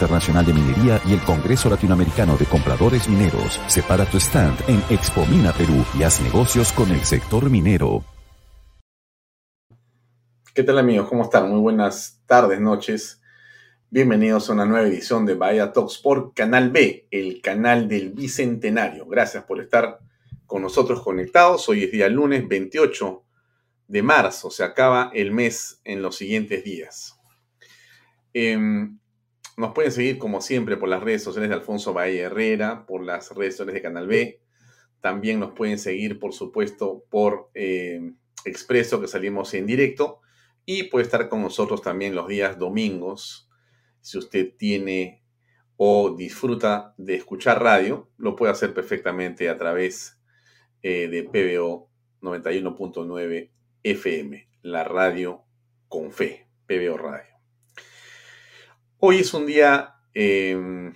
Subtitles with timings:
[0.00, 3.60] Internacional de Minería y el Congreso Latinoamericano de Compradores Mineros.
[3.66, 8.02] Separa tu stand en Expo Mina Perú y haz negocios con el sector minero.
[10.54, 11.06] ¿Qué tal amigos?
[11.06, 11.50] ¿Cómo están?
[11.50, 13.20] Muy buenas tardes, noches.
[13.90, 19.04] Bienvenidos a una nueva edición de Bahía Talks por Canal B, el canal del Bicentenario.
[19.04, 19.98] Gracias por estar
[20.46, 21.68] con nosotros conectados.
[21.68, 23.22] Hoy es día lunes 28
[23.86, 24.50] de marzo.
[24.50, 27.20] Se acaba el mes en los siguientes días.
[28.32, 28.56] Eh,
[29.60, 33.30] nos pueden seguir como siempre por las redes sociales de Alfonso Bahía Herrera, por las
[33.30, 34.40] redes sociales de Canal B.
[35.00, 38.12] También nos pueden seguir, por supuesto, por eh,
[38.44, 40.20] Expreso, que salimos en directo.
[40.64, 43.50] Y puede estar con nosotros también los días domingos.
[44.00, 45.22] Si usted tiene
[45.76, 50.20] o disfruta de escuchar radio, lo puede hacer perfectamente a través
[50.82, 51.90] eh, de PBO
[52.22, 53.50] 91.9
[53.82, 55.44] FM, la radio
[55.88, 57.29] con fe, PBO Radio.
[59.02, 60.92] Hoy es un día eh,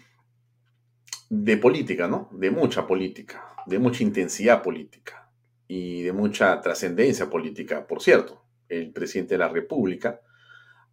[1.30, 2.28] de política, ¿no?
[2.32, 5.30] De mucha política, de mucha intensidad política
[5.66, 7.86] y de mucha trascendencia política.
[7.86, 10.20] Por cierto, el presidente de la República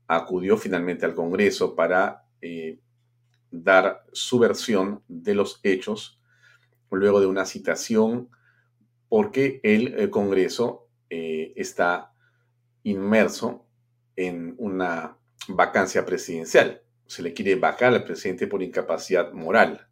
[0.07, 2.79] acudió finalmente al Congreso para eh,
[3.51, 6.17] dar su versión de los hechos
[6.91, 8.29] luego de una citación
[9.09, 12.13] porque el, el Congreso eh, está
[12.83, 13.65] inmerso
[14.15, 15.17] en una
[15.49, 19.89] vacancia presidencial se le quiere vacar al presidente por incapacidad moral.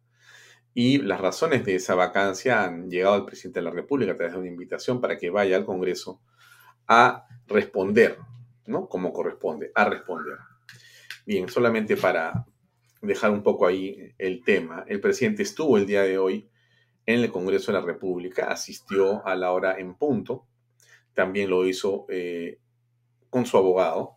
[0.72, 4.32] Y las razones de esa vacancia han llegado al presidente de la República a través
[4.32, 6.22] de una invitación para que vaya al Congreso
[6.86, 8.16] a responder,
[8.64, 8.88] ¿no?
[8.88, 10.38] Como corresponde, a responder.
[11.26, 12.46] Bien, solamente para
[13.02, 16.48] dejar un poco ahí el tema, el presidente estuvo el día de hoy
[17.04, 20.46] en el Congreso de la República, asistió a la hora en punto,
[21.12, 22.60] también lo hizo eh,
[23.28, 24.16] con su abogado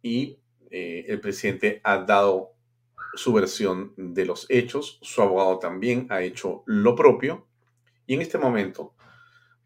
[0.00, 0.41] y
[0.72, 2.54] eh, el presidente ha dado
[3.14, 7.46] su versión de los hechos, su abogado también ha hecho lo propio
[8.06, 8.94] y en este momento,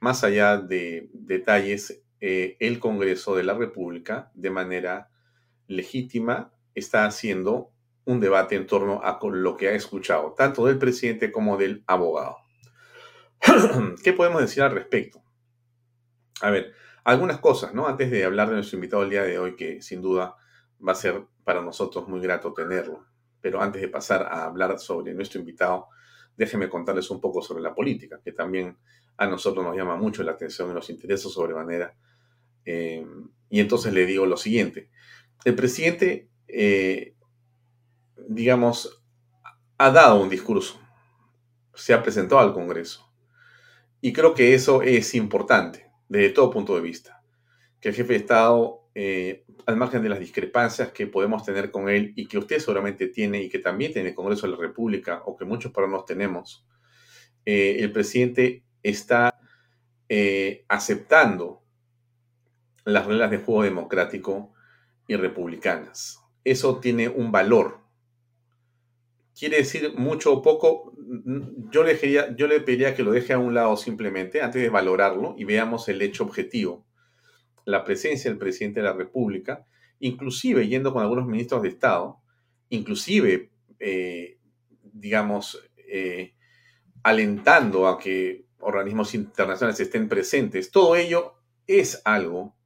[0.00, 5.10] más allá de detalles, eh, el Congreso de la República, de manera
[5.68, 7.70] legítima, está haciendo
[8.04, 12.38] un debate en torno a lo que ha escuchado, tanto del presidente como del abogado.
[14.02, 15.22] ¿Qué podemos decir al respecto?
[16.40, 16.72] A ver,
[17.04, 17.86] algunas cosas, ¿no?
[17.86, 20.36] Antes de hablar de nuestro invitado el día de hoy, que sin duda
[20.86, 23.06] va a ser para nosotros muy grato tenerlo.
[23.40, 25.88] Pero antes de pasar a hablar sobre nuestro invitado,
[26.36, 28.76] déjenme contarles un poco sobre la política, que también
[29.16, 31.94] a nosotros nos llama mucho la atención y nos interesa sobremanera.
[32.64, 33.06] Eh,
[33.48, 34.90] y entonces le digo lo siguiente.
[35.44, 37.14] El presidente, eh,
[38.28, 39.02] digamos,
[39.78, 40.80] ha dado un discurso,
[41.74, 43.06] se ha presentado al Congreso.
[44.00, 47.22] Y creo que eso es importante desde todo punto de vista.
[47.80, 51.90] Que el jefe de Estado eh, al margen de las discrepancias que podemos tener con
[51.90, 55.22] él y que usted seguramente tiene y que también tiene el Congreso de la República
[55.26, 56.66] o que muchos para nos tenemos,
[57.44, 59.38] eh, el presidente está
[60.08, 61.62] eh, aceptando
[62.86, 64.54] las reglas de juego democrático
[65.06, 66.22] y republicanas.
[66.42, 67.80] Eso tiene un valor.
[69.38, 70.94] Quiere decir mucho o poco.
[71.70, 71.98] Yo le,
[72.34, 75.86] yo le pediría que lo deje a un lado simplemente antes de valorarlo y veamos
[75.90, 76.85] el hecho objetivo.
[77.66, 79.66] La presencia del presidente de la República,
[80.00, 82.20] inclusive yendo con algunos ministros de Estado,
[82.70, 84.38] inclusive, eh,
[84.82, 86.34] digamos, eh,
[87.02, 91.34] alentando a que organismos internacionales estén presentes, todo ello
[91.66, 92.56] es algo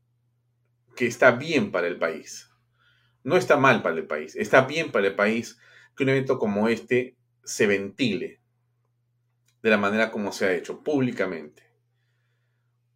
[0.97, 2.51] que está bien para el país.
[3.23, 5.59] No está mal para el país, está bien para el país
[5.97, 8.41] que un evento como este se ventile
[9.63, 11.63] de la manera como se ha hecho, públicamente,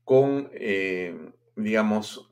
[0.03, 1.15] con, eh,
[1.56, 2.31] digamos,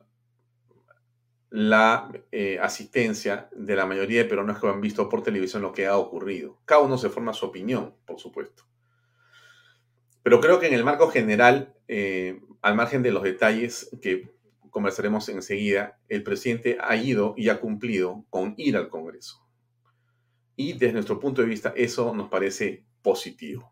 [1.51, 5.87] la eh, asistencia de la mayoría de peruanos que han visto por televisión lo que
[5.87, 6.59] ha ocurrido.
[6.65, 8.65] Cada uno se forma su opinión, por supuesto.
[10.23, 14.33] Pero creo que en el marco general, eh, al margen de los detalles que
[14.71, 19.47] conversaremos enseguida, el presidente ha ido y ha cumplido con ir al Congreso.
[20.57, 23.72] Y desde nuestro punto de vista, eso nos parece positivo.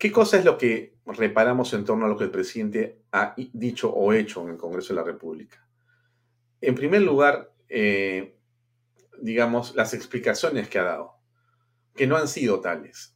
[0.00, 3.92] ¿Qué cosa es lo que reparamos en torno a lo que el presidente ha dicho
[3.92, 5.68] o hecho en el Congreso de la República?
[6.62, 8.34] En primer lugar, eh,
[9.20, 11.16] digamos, las explicaciones que ha dado,
[11.94, 13.14] que no han sido tales.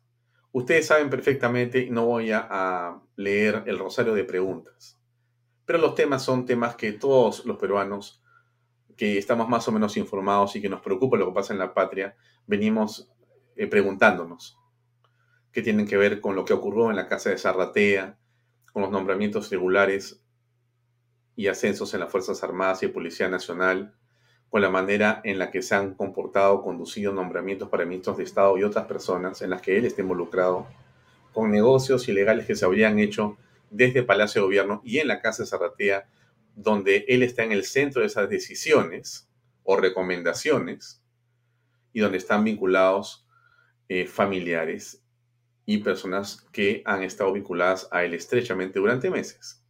[0.52, 5.00] Ustedes saben perfectamente, no voy a leer el rosario de preguntas,
[5.64, 8.22] pero los temas son temas que todos los peruanos
[8.94, 11.72] que estamos más o menos informados y que nos preocupa lo que pasa en la
[11.72, 12.14] patria,
[12.46, 13.10] venimos
[13.56, 14.60] eh, preguntándonos,
[15.54, 18.18] que tienen que ver con lo que ocurrió en la casa de Zarratea,
[18.72, 20.20] con los nombramientos regulares
[21.36, 23.94] y ascensos en las Fuerzas Armadas y Policía Nacional,
[24.50, 28.58] con la manera en la que se han comportado, conducido nombramientos para ministros de Estado
[28.58, 30.66] y otras personas en las que él está involucrado,
[31.32, 33.36] con negocios ilegales que se habrían hecho
[33.70, 36.08] desde Palacio de Gobierno y en la Casa de Zarratea,
[36.56, 39.28] donde él está en el centro de esas decisiones
[39.62, 41.00] o recomendaciones
[41.92, 43.24] y donde están vinculados
[43.88, 45.03] eh, familiares
[45.66, 49.64] y personas que han estado vinculadas a él estrechamente durante meses.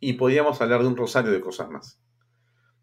[0.00, 2.00] Y podríamos hablar de un rosario de cosas más.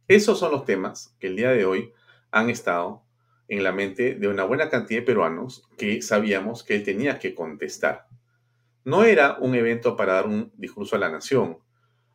[0.07, 1.93] Esos son los temas que el día de hoy
[2.31, 3.03] han estado
[3.47, 7.33] en la mente de una buena cantidad de peruanos que sabíamos que él tenía que
[7.33, 8.07] contestar.
[8.83, 11.57] No era un evento para dar un discurso a la nación,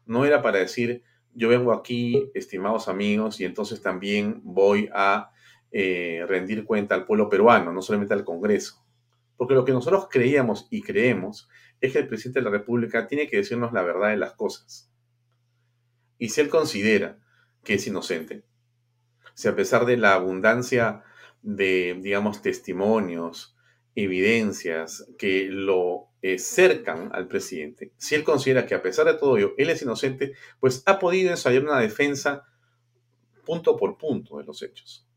[0.07, 1.03] no era para decir,
[1.35, 5.31] yo vengo aquí, estimados amigos, y entonces también voy a
[5.73, 8.85] eh, rendir cuenta al pueblo peruano, no solamente al Congreso.
[9.41, 11.49] Porque lo que nosotros creíamos y creemos
[11.81, 14.93] es que el presidente de la República tiene que decirnos la verdad de las cosas.
[16.19, 17.19] Y si él considera
[17.65, 18.45] que es inocente,
[19.33, 21.05] si a pesar de la abundancia
[21.41, 23.57] de, digamos, testimonios,
[23.95, 29.39] evidencias que lo eh, cercan al presidente, si él considera que a pesar de todo
[29.39, 32.45] ello, él es inocente, pues ha podido ensayar una defensa
[33.47, 35.09] punto por punto de los hechos.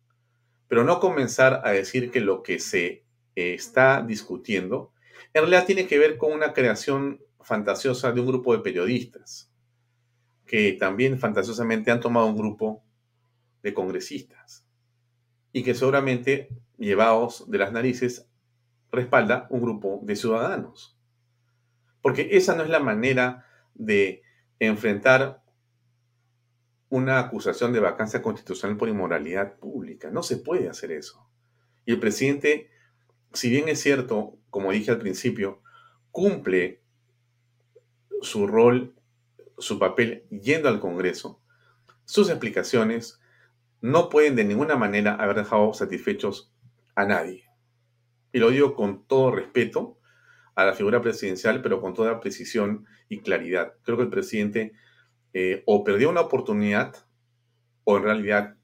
[0.69, 3.03] Pero no comenzar a decir que lo que se
[3.35, 4.93] está discutiendo
[5.33, 9.51] en realidad tiene que ver con una creación fantasiosa de un grupo de periodistas,
[10.45, 12.83] que también fantasiosamente han tomado un grupo
[13.63, 14.67] de congresistas
[15.51, 18.27] y que seguramente, llevados de las narices,
[18.91, 20.99] respalda un grupo de ciudadanos.
[22.01, 24.21] Porque esa no es la manera de
[24.59, 25.41] enfrentar
[26.89, 30.11] una acusación de vacancia constitucional por inmoralidad pública.
[30.11, 31.27] No se puede hacer eso.
[31.85, 32.69] Y el presidente,
[33.33, 35.61] si bien es cierto, como dije al principio,
[36.11, 36.81] cumple
[38.21, 38.95] su rol,
[39.57, 41.41] su papel yendo al Congreso,
[42.05, 43.19] sus explicaciones
[43.81, 46.53] no pueden de ninguna manera haber dejado satisfechos
[46.95, 47.43] a nadie
[48.33, 49.99] y lo digo con todo respeto
[50.55, 53.75] a la figura presidencial, pero con toda precisión y claridad.
[53.83, 54.73] Creo que el presidente
[55.33, 56.95] eh, o perdió una oportunidad
[57.85, 58.55] o en realidad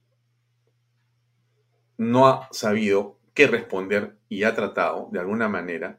[1.98, 5.98] no ha sabido qué responder y ha tratado de alguna manera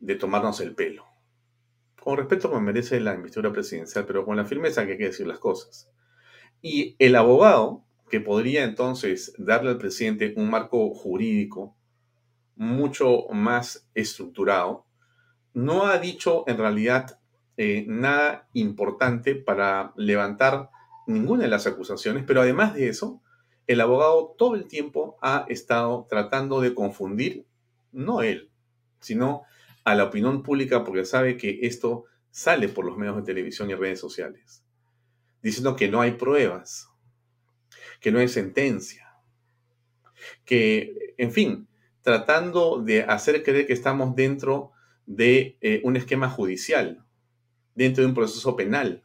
[0.00, 1.04] de tomarnos el pelo.
[2.02, 5.28] Con respeto que merece la investidura presidencial, pero con la firmeza que hay que decir
[5.28, 5.88] las cosas.
[6.60, 11.76] Y el abogado que podría entonces darle al presidente un marco jurídico
[12.56, 14.86] mucho más estructurado,
[15.54, 17.20] no ha dicho en realidad
[17.58, 20.70] eh, nada importante para levantar
[21.06, 23.22] ninguna de las acusaciones, pero además de eso,
[23.66, 27.46] el abogado todo el tiempo ha estado tratando de confundir,
[27.92, 28.50] no él,
[29.00, 29.42] sino
[29.84, 33.74] a la opinión pública porque sabe que esto sale por los medios de televisión y
[33.74, 34.62] redes sociales,
[35.42, 36.88] diciendo que no hay pruebas,
[38.00, 39.06] que no hay sentencia,
[40.44, 41.68] que, en fin,
[42.02, 44.72] tratando de hacer creer que estamos dentro
[45.06, 47.04] de eh, un esquema judicial,
[47.74, 49.04] dentro de un proceso penal,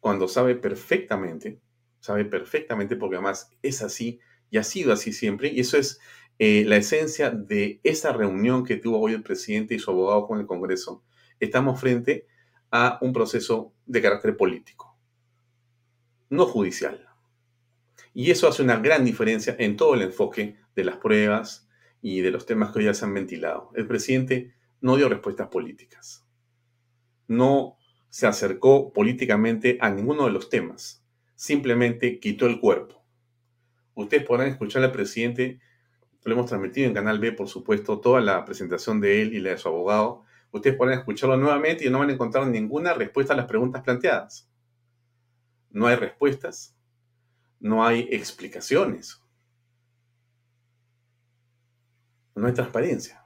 [0.00, 1.60] cuando sabe perfectamente,
[2.00, 6.00] sabe perfectamente porque además es así y ha sido así siempre, y eso es
[6.38, 10.38] eh, la esencia de esa reunión que tuvo hoy el presidente y su abogado con
[10.38, 11.02] el Congreso.
[11.40, 12.26] Estamos frente
[12.70, 14.96] a un proceso de carácter político,
[16.30, 17.08] no judicial.
[18.14, 21.68] Y eso hace una gran diferencia en todo el enfoque de las pruebas
[22.00, 23.70] y de los temas que hoy ya se han ventilado.
[23.74, 26.26] El presidente no dio respuestas políticas.
[27.26, 27.76] No
[28.08, 31.04] se acercó políticamente a ninguno de los temas.
[31.38, 33.00] Simplemente quitó el cuerpo.
[33.94, 35.60] Ustedes podrán escuchar al presidente,
[36.24, 39.50] lo hemos transmitido en Canal B, por supuesto, toda la presentación de él y la
[39.50, 40.24] de su abogado.
[40.50, 44.50] Ustedes podrán escucharlo nuevamente y no van a encontrar ninguna respuesta a las preguntas planteadas.
[45.70, 46.76] No hay respuestas,
[47.60, 49.22] no hay explicaciones,
[52.34, 53.24] no hay transparencia.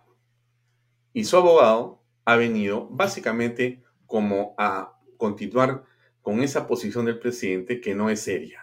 [1.14, 5.85] Y su abogado ha venido básicamente como a continuar
[6.22, 8.62] con esa posición del presidente que no es seria,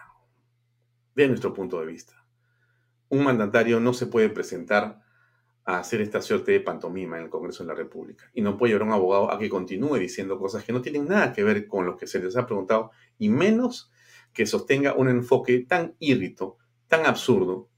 [1.14, 2.24] de nuestro punto de vista.
[3.10, 5.02] Un mandatario no se puede presentar
[5.64, 8.72] a hacer esta suerte de pantomima en el Congreso de la República y no puede
[8.72, 11.68] llevar a un abogado a que continúe diciendo cosas que no tienen nada que ver
[11.68, 13.92] con lo que se les ha preguntado y menos
[14.32, 17.68] que sostenga un enfoque tan írrito, tan absurdo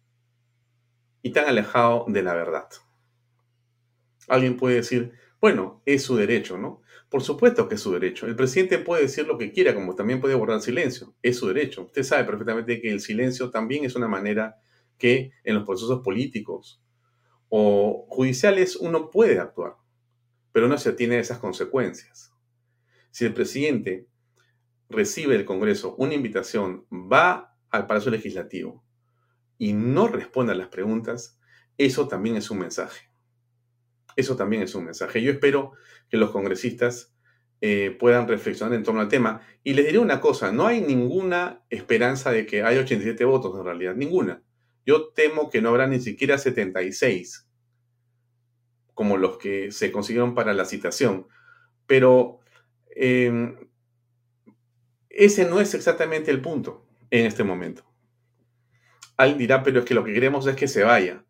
[1.22, 2.68] y tan alejado de la verdad.
[4.28, 6.81] Alguien puede decir, bueno, es su derecho, ¿no?
[7.12, 8.26] Por supuesto que es su derecho.
[8.26, 11.14] El presidente puede decir lo que quiera, como también puede guardar silencio.
[11.20, 11.82] Es su derecho.
[11.82, 14.56] Usted sabe perfectamente que el silencio también es una manera
[14.96, 16.82] que en los procesos políticos
[17.50, 19.74] o judiciales uno puede actuar,
[20.52, 22.32] pero no se tiene esas consecuencias.
[23.10, 24.06] Si el presidente
[24.88, 28.82] recibe del Congreso una invitación, va al Palacio Legislativo
[29.58, 31.38] y no responde a las preguntas,
[31.76, 33.11] eso también es un mensaje.
[34.16, 35.22] Eso también es un mensaje.
[35.22, 35.72] Yo espero
[36.08, 37.12] que los congresistas
[37.64, 39.40] eh, puedan reflexionar en torno al tema.
[39.62, 43.64] Y les diré una cosa, no hay ninguna esperanza de que haya 87 votos en
[43.64, 44.42] realidad, ninguna.
[44.84, 47.48] Yo temo que no habrá ni siquiera 76,
[48.94, 51.28] como los que se consiguieron para la citación.
[51.86, 52.40] Pero
[52.96, 53.56] em,
[55.08, 57.84] ese no es exactamente el punto en este momento.
[59.16, 61.24] Alguien dirá, pero es que lo que queremos es que se vaya.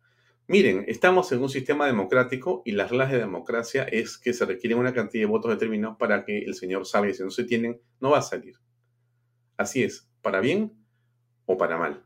[0.47, 4.77] Miren, estamos en un sistema democrático y las reglas de democracia es que se requieren
[4.77, 7.81] una cantidad de votos determinados para que el señor salga y si no se tienen,
[7.99, 8.55] no va a salir.
[9.55, 10.73] Así es, para bien
[11.45, 12.05] o para mal.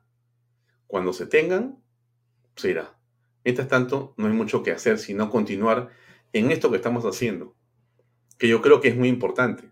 [0.86, 1.82] Cuando se tengan,
[2.56, 3.00] se irá.
[3.44, 5.90] Mientras tanto, no hay mucho que hacer sino continuar
[6.34, 7.56] en esto que estamos haciendo,
[8.38, 9.72] que yo creo que es muy importante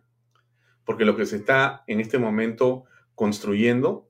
[0.86, 4.10] porque lo que se está en este momento construyendo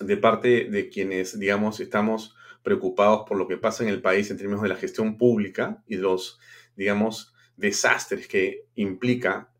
[0.00, 4.38] de parte de quienes, digamos, estamos preocupados por lo que pasa en el país en
[4.38, 6.40] términos de la gestión pública y los,
[6.74, 9.52] digamos, desastres que implica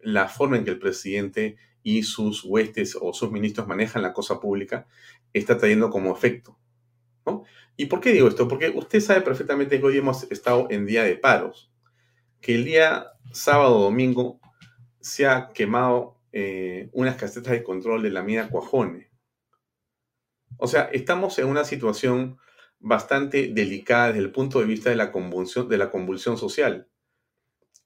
[0.00, 4.40] la forma en que el presidente y sus huestes o sus ministros manejan la cosa
[4.40, 4.86] pública,
[5.32, 6.58] está trayendo como efecto.
[7.26, 7.44] ¿no?
[7.76, 8.48] ¿Y por qué digo esto?
[8.48, 11.70] Porque usted sabe perfectamente que hoy hemos estado en día de paros,
[12.40, 14.40] que el día sábado domingo
[15.00, 19.05] se ha quemado eh, unas casetas de control de la mina Cuajone.
[20.58, 22.38] O sea, estamos en una situación
[22.78, 26.88] bastante delicada desde el punto de vista de la convulsión, de la convulsión social.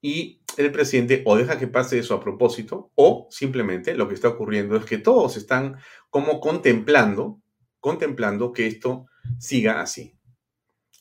[0.03, 4.29] Y el presidente o deja que pase eso a propósito, o simplemente lo que está
[4.29, 5.77] ocurriendo es que todos están
[6.09, 7.41] como contemplando,
[7.81, 9.07] contemplando que esto
[9.39, 10.17] siga así.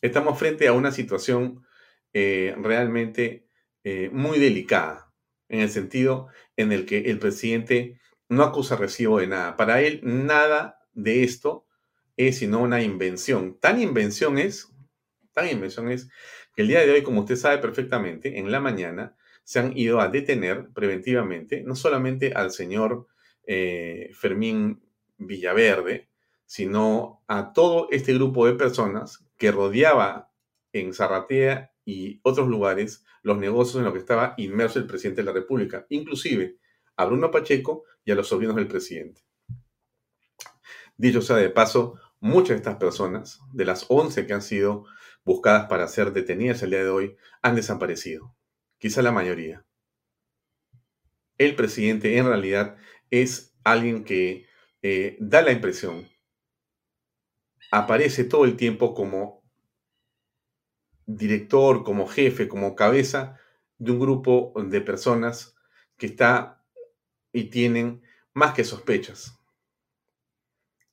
[0.01, 1.63] Estamos frente a una situación
[2.13, 3.47] eh, realmente
[3.83, 5.11] eh, muy delicada
[5.47, 9.55] en el sentido en el que el presidente no acusa recibo de nada.
[9.55, 11.65] Para él, nada de esto
[12.17, 13.57] es sino una invención.
[13.59, 14.69] Tan invención es,
[15.33, 16.09] tan invención es,
[16.55, 19.99] que el día de hoy, como usted sabe perfectamente, en la mañana se han ido
[19.99, 23.07] a detener preventivamente, no solamente al señor
[23.45, 24.81] eh, Fermín
[25.17, 26.09] Villaverde,
[26.45, 30.31] sino a todo este grupo de personas que rodeaba
[30.73, 35.25] en Zarratea y otros lugares los negocios en los que estaba inmerso el presidente de
[35.25, 36.57] la República, inclusive
[36.95, 39.28] a Bruno Pacheco y a los sobrinos del presidente.
[40.99, 44.83] Dicho sea de paso, muchas de estas personas, de las 11 que han sido
[45.23, 48.35] buscadas para ser detenidas el día de hoy, han desaparecido.
[48.79, 49.65] Quizá la mayoría.
[51.37, 52.75] El presidente en realidad
[53.11, 54.45] es alguien que
[54.81, 56.05] eh, da la impresión,
[57.71, 59.41] aparece todo el tiempo como
[61.05, 63.39] director, como jefe, como cabeza
[63.77, 65.55] de un grupo de personas
[65.95, 66.61] que está
[67.31, 68.01] y tienen
[68.33, 69.38] más que sospechas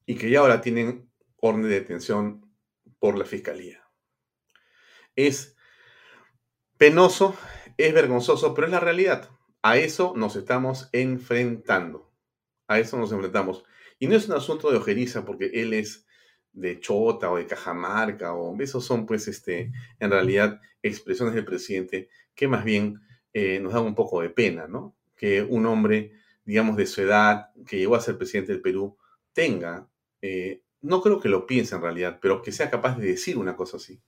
[0.07, 2.51] y que ya ahora tienen orden de detención
[2.99, 3.83] por la fiscalía.
[5.15, 5.57] Es
[6.79, 7.35] Penoso,
[7.79, 9.31] es vergonzoso, pero es la realidad.
[9.63, 12.13] A eso nos estamos enfrentando.
[12.69, 13.65] A eso nos enfrentamos.
[13.99, 16.07] Y no es un asunto de ojeriza porque él es
[16.53, 22.09] de Chota o de Cajamarca o esos son pues este, en realidad expresiones del presidente
[22.35, 23.01] que más bien
[23.33, 24.97] eh, nos dan un poco de pena, ¿no?
[25.17, 26.13] Que un hombre,
[26.45, 28.97] digamos, de su edad, que llegó a ser presidente del Perú,
[29.33, 29.89] tenga,
[30.23, 33.57] eh, no creo que lo piense en realidad, pero que sea capaz de decir una
[33.57, 34.01] cosa así.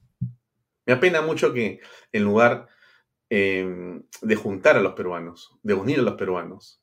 [0.87, 1.81] Me apena mucho que
[2.13, 2.69] en lugar
[3.31, 6.83] em, de juntar a los peruanos, de unir a los peruanos,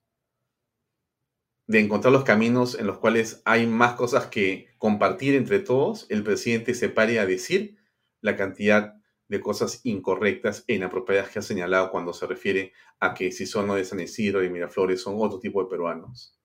[1.68, 6.24] de encontrar los caminos en los cuales hay más cosas que compartir entre todos, el
[6.24, 7.78] presidente se pare a decir
[8.22, 8.96] la cantidad
[9.28, 13.74] de cosas incorrectas e inapropiadas que ha señalado cuando se refiere a que si son
[13.76, 16.38] de San Isidro y Miraflores son otro tipo de peruanos.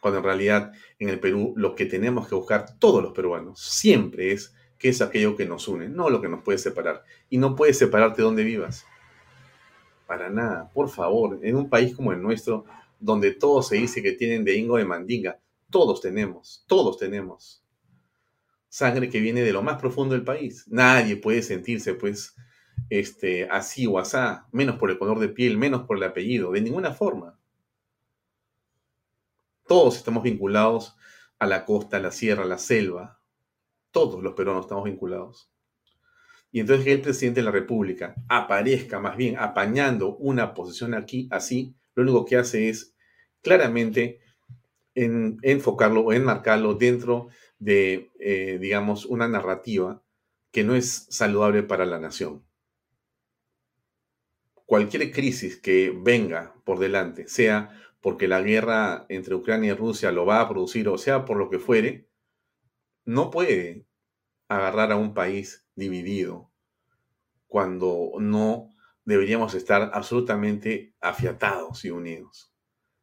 [0.00, 4.32] Cuando en realidad en el Perú lo que tenemos que buscar todos los peruanos siempre
[4.32, 7.04] es qué es aquello que nos une, no lo que nos puede separar.
[7.28, 8.86] Y no puede separarte donde vivas.
[10.06, 12.64] Para nada, por favor, en un país como el nuestro,
[12.98, 15.38] donde todos se dice que tienen de Ingo de Mandinga.
[15.70, 17.62] Todos tenemos, todos tenemos
[18.70, 20.64] sangre que viene de lo más profundo del país.
[20.68, 22.34] Nadie puede sentirse, pues,
[22.88, 26.62] este, así o asá, menos por el color de piel, menos por el apellido, de
[26.62, 27.38] ninguna forma.
[29.70, 30.96] Todos estamos vinculados
[31.38, 33.20] a la costa, a la sierra, a la selva.
[33.92, 35.48] Todos los peruanos estamos vinculados.
[36.50, 41.28] Y entonces que el presidente de la República aparezca más bien apañando una posición aquí
[41.30, 42.96] así, lo único que hace es
[43.42, 44.18] claramente
[44.96, 47.28] en, enfocarlo o enmarcarlo dentro
[47.60, 50.02] de, eh, digamos, una narrativa
[50.50, 52.42] que no es saludable para la nación.
[54.66, 60.26] Cualquier crisis que venga por delante, sea porque la guerra entre Ucrania y Rusia lo
[60.26, 62.08] va a producir o sea por lo que fuere,
[63.04, 63.86] no puede
[64.48, 66.50] agarrar a un país dividido
[67.46, 68.70] cuando no
[69.04, 72.52] deberíamos estar absolutamente afiatados y unidos.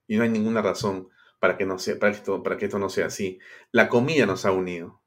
[0.08, 3.40] Y no hay ninguna razón para que, esto, no sea así.
[3.72, 5.02] La comida nos ha unido.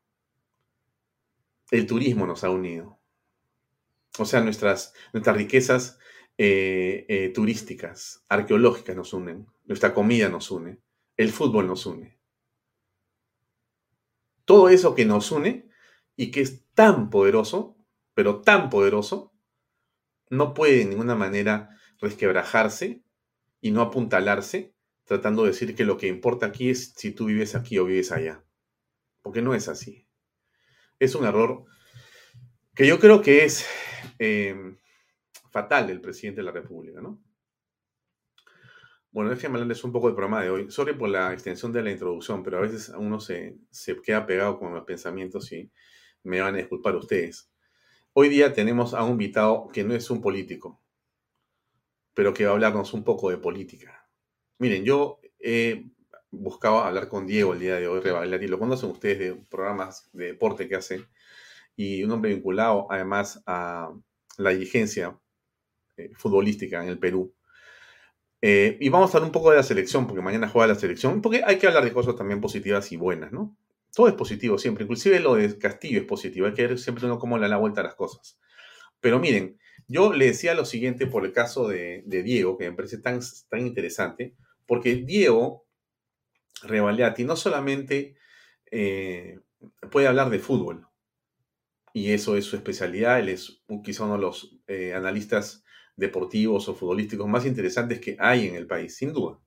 [1.70, 2.98] El turismo nos ha unido.
[4.18, 5.98] O sea, nuestras, nuestras riquezas
[6.36, 9.46] eh, eh, turísticas, arqueológicas nos unen.
[9.70, 10.80] Nuestra comida nos une.
[11.16, 12.18] El fútbol nos une.
[14.44, 15.70] Todo eso que nos une
[16.16, 17.78] y que es tan poderoso,
[18.12, 19.32] pero tan poderoso,
[20.28, 23.04] no puede de ninguna manera resquebrajarse
[23.60, 27.54] y no apuntalarse tratando de decir que lo que importa aquí es si tú vives
[27.54, 28.44] aquí o vives allá.
[29.22, 30.08] Porque no es así.
[30.98, 31.64] Es un error
[32.74, 33.64] que yo creo que es
[34.18, 34.76] eh,
[35.52, 37.22] fatal del presidente de la República, ¿no?
[39.12, 40.70] Bueno, déjenme hablarles un poco del programa de hoy.
[40.70, 44.58] Sorry por la extensión de la introducción, pero a veces uno se, se queda pegado
[44.58, 45.70] con los pensamientos y
[46.22, 47.50] me van a disculpar ustedes.
[48.12, 50.80] Hoy día tenemos a un invitado que no es un político,
[52.14, 54.08] pero que va a hablarnos un poco de política.
[54.58, 55.86] Miren, yo he
[56.30, 60.26] buscado hablar con Diego el día de hoy, y lo conocen ustedes de programas de
[60.26, 61.06] deporte que hace,
[61.74, 63.92] y un hombre vinculado además a
[64.38, 65.18] la dirigencia
[65.96, 67.34] eh, futbolística en el Perú.
[68.42, 71.20] Eh, y vamos a hablar un poco de la selección, porque mañana juega la selección,
[71.20, 73.56] porque hay que hablar de cosas también positivas y buenas, ¿no?
[73.94, 77.18] Todo es positivo siempre, inclusive lo de Castillo es positivo, hay que ver siempre uno
[77.18, 78.38] cómo le da la vuelta a las cosas.
[79.00, 82.98] Pero miren, yo le decía lo siguiente por el caso de, Diego, que me parece
[82.98, 84.34] tan, tan interesante,
[84.66, 85.66] porque Diego
[86.62, 88.16] Revaliati no solamente
[88.70, 89.40] eh,
[89.90, 90.86] puede hablar de fútbol,
[91.92, 95.64] y eso es su especialidad, él es quizá uno de los eh, analistas
[96.00, 99.38] deportivos o futbolísticos más interesantes que hay en el país, sin duda.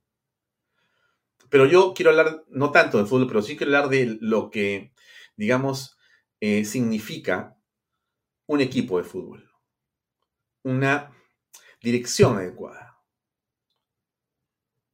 [1.50, 4.92] Pero yo quiero hablar no tanto de fútbol, pero sí quiero hablar de lo que,
[5.36, 5.98] digamos,
[6.40, 7.56] eh, significa
[8.46, 9.50] un equipo de fútbol,
[10.62, 11.10] una
[11.82, 12.84] dirección adecuada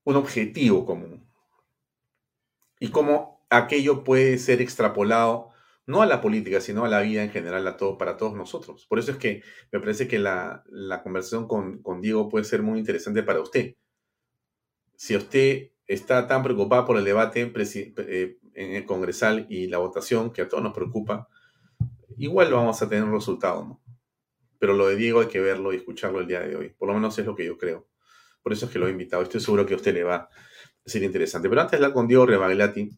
[0.04, 1.26] un objetivo común.
[2.78, 5.49] Y cómo aquello puede ser extrapolado
[5.90, 8.86] no a la política, sino a la vida en general, a todo, para todos nosotros.
[8.86, 10.62] Por eso es que me parece que la,
[11.02, 13.74] conversación con, Diego puede ser muy interesante para usted.
[14.94, 20.32] Si usted está tan preocupado por el debate eh, en el congresal y la votación,
[20.32, 21.28] que a todos nos preocupa,
[22.16, 23.82] igual vamos a tener un resultado, ¿no?
[24.60, 26.68] Pero lo de Diego hay que verlo y escucharlo el día de hoy.
[26.68, 27.88] Por lo menos es lo que yo creo.
[28.42, 29.22] Por eso es que lo he invitado.
[29.22, 30.28] Estoy seguro que a usted le va a
[30.84, 31.48] ser interesante.
[31.48, 32.90] Pero antes de hablar con Diego Rebaglati,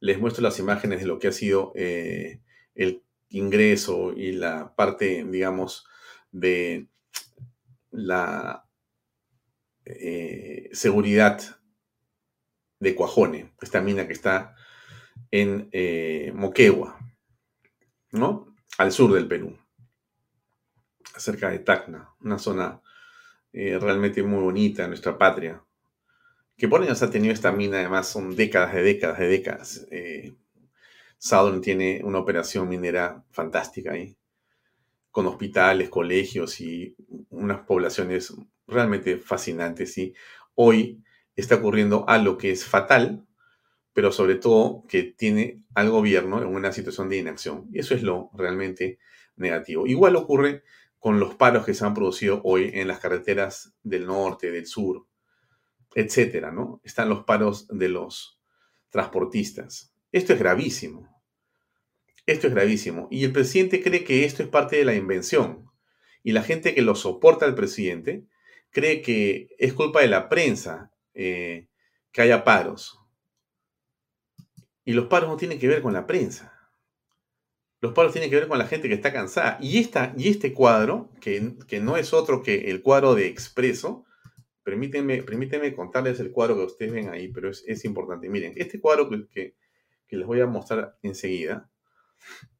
[0.00, 2.40] les muestro las imágenes de lo que ha sido eh,
[2.74, 5.86] el ingreso y la parte, digamos,
[6.30, 6.88] de
[7.90, 8.68] la
[9.84, 11.40] eh, seguridad
[12.78, 14.54] de Cuajone, esta mina que está
[15.30, 16.98] en eh, Moquegua,
[18.12, 18.54] ¿no?
[18.78, 19.58] Al sur del Perú.
[21.16, 22.82] cerca de Tacna, una zona
[23.52, 25.64] realmente muy bonita nuestra patria.
[26.56, 29.86] Que por años ha tenido esta mina, además son décadas de décadas de décadas.
[29.90, 30.34] Eh,
[31.62, 34.16] tiene una operación minera fantástica ahí,
[35.10, 36.96] con hospitales, colegios y
[37.30, 38.34] unas poblaciones
[38.66, 39.96] realmente fascinantes.
[39.98, 40.14] Y
[40.54, 41.02] hoy
[41.34, 43.26] está ocurriendo algo que es fatal,
[43.92, 47.68] pero sobre todo que tiene al gobierno en una situación de inacción.
[47.72, 48.98] Y eso es lo realmente
[49.36, 49.86] negativo.
[49.86, 50.62] Igual ocurre
[50.98, 55.06] con los paros que se han producido hoy en las carreteras del norte, del sur,
[55.96, 56.82] etcétera, ¿no?
[56.84, 58.38] Están los paros de los
[58.90, 59.94] transportistas.
[60.12, 61.08] Esto es gravísimo.
[62.26, 63.08] Esto es gravísimo.
[63.10, 65.70] Y el presidente cree que esto es parte de la invención.
[66.22, 68.26] Y la gente que lo soporta al presidente
[68.70, 71.68] cree que es culpa de la prensa eh,
[72.12, 73.00] que haya paros.
[74.84, 76.70] Y los paros no tienen que ver con la prensa.
[77.80, 79.56] Los paros tienen que ver con la gente que está cansada.
[79.62, 81.40] Y, esta, y este cuadro, que,
[81.80, 84.04] no es otro que el cuadro de Expreso,
[84.66, 88.28] permítanme, permítanme contarles el cuadro que ustedes ven ahí, pero es, importante.
[88.28, 89.54] Miren, este cuadro que,
[90.08, 91.70] que, les voy a mostrar enseguida,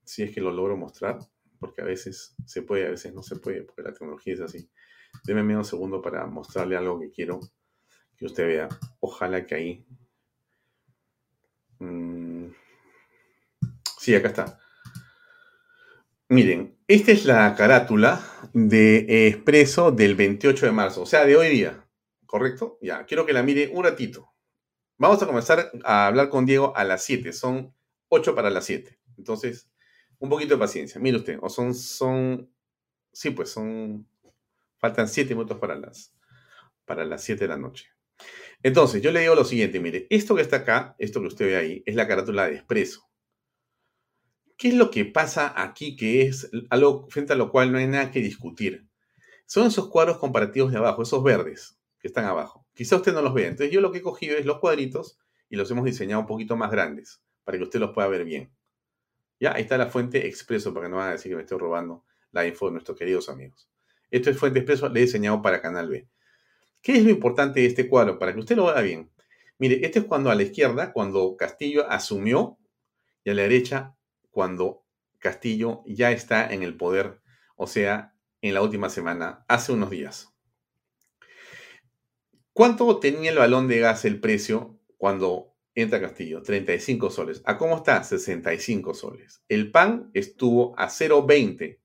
[0.05, 1.19] si es que lo logro mostrar,
[1.59, 4.71] porque a veces se puede, a veces no se puede, porque la tecnología es así.
[5.25, 7.41] Denme un segundo para mostrarle algo que quiero
[8.17, 8.69] que usted vea.
[9.01, 9.87] Ojalá que ahí.
[11.81, 12.51] Mm,
[13.99, 14.61] sí, acá está.
[16.29, 21.49] Miren, esta es la carátula de Expreso del 28 de marzo, o sea, de hoy
[21.49, 21.83] día.
[22.27, 22.79] ¿Correcto?
[22.83, 24.33] Ya, quiero que la mire un ratito.
[24.99, 27.33] Vamos a comenzar a hablar con Diego a las 7.
[27.33, 27.75] Son
[28.09, 28.99] 8 para las 7.
[29.17, 29.71] Entonces,
[30.19, 31.01] un poquito de paciencia.
[31.01, 32.51] Mire usted, o son, son,
[33.13, 34.07] sí, pues son,
[34.79, 36.15] faltan 7 minutos para las,
[36.85, 37.89] para las 7 de la noche.
[38.63, 41.57] Entonces, yo le digo lo siguiente, mire, esto que está acá, esto que usted ve
[41.57, 43.09] ahí, es la carátula de expreso.
[44.57, 47.87] ¿Qué es lo que pasa aquí que es algo frente a lo cual no hay
[47.87, 48.89] nada que discutir?
[49.45, 51.76] Son esos cuadros comparativos de abajo, esos verdes
[52.07, 52.67] están abajo.
[52.75, 53.49] Quizá usted no los vea.
[53.49, 56.57] Entonces yo lo que he cogido es los cuadritos y los hemos diseñado un poquito
[56.57, 58.53] más grandes para que usted los pueda ver bien.
[59.39, 61.59] Ya, ahí está la fuente expreso para que no van a decir que me estoy
[61.59, 63.69] robando la info de nuestros queridos amigos.
[64.11, 66.09] Esto es fuente expreso, le he diseñado para Canal B.
[66.83, 68.19] ¿Qué es lo importante de este cuadro?
[68.19, 69.11] Para que usted lo vea bien.
[69.59, 72.59] Mire, este es cuando a la izquierda, cuando Castillo asumió,
[73.25, 73.97] y a la derecha,
[74.31, 74.85] cuando
[75.19, 77.21] Castillo ya está en el poder,
[77.57, 80.36] o sea, en la última semana, hace unos días.
[82.57, 86.41] ¿Cuánto tenía el balón de gas el precio cuando entra Castillo?
[86.41, 87.43] 35 soles.
[87.45, 88.03] ¿A cómo está?
[88.03, 89.45] 65 soles.
[89.47, 91.83] El pan estuvo a 0,20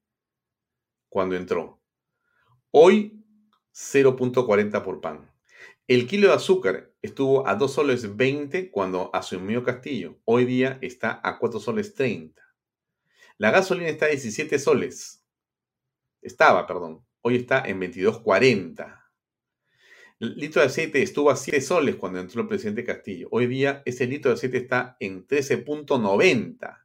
[1.09, 1.81] cuando entró.
[2.71, 3.21] Hoy
[3.73, 5.29] 0.40 por pan.
[5.89, 10.21] El kilo de azúcar estuvo a 2 soles 20 cuando asumió Castillo.
[10.23, 12.41] Hoy día está a 4 soles 30.
[13.37, 15.21] La gasolina está a 17 soles.
[16.21, 17.05] Estaba, perdón.
[17.19, 19.00] Hoy está en 22.40.
[20.21, 23.27] El litro de aceite estuvo a 7 soles cuando entró el presidente Castillo.
[23.31, 26.77] Hoy día ese litro de aceite está en 13.90.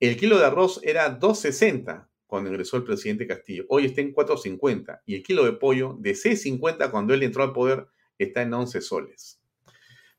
[0.00, 3.64] El kilo de arroz era 2.60 cuando ingresó el presidente Castillo.
[3.68, 7.52] Hoy está en 4.50 y el kilo de pollo de 6.50 cuando él entró al
[7.52, 7.86] poder
[8.18, 9.40] está en 11 soles.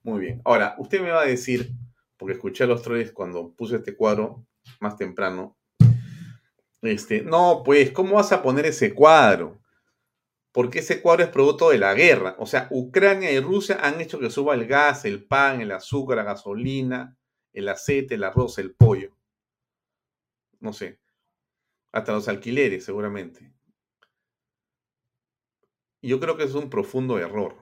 [0.02, 0.42] Muy bien.
[0.46, 1.74] Ahora, usted me va a decir,
[2.16, 4.48] porque escuché a los tres cuando puse este cuadro
[4.80, 5.58] más temprano,
[6.82, 9.60] este, no, pues, ¿cómo vas a poner ese cuadro?
[10.56, 12.36] Porque ese cuadro es producto de la guerra.
[12.40, 16.18] O sea, Ucrania y Rusia han hecho que suba el gas, el pan, el azúcar,
[16.18, 17.16] la gasolina,
[17.54, 19.16] el aceite, el arroz, el pollo.
[20.60, 21.00] No sé
[21.96, 23.54] hasta los alquileres seguramente.
[26.02, 27.56] Yo creo que es un profundo error,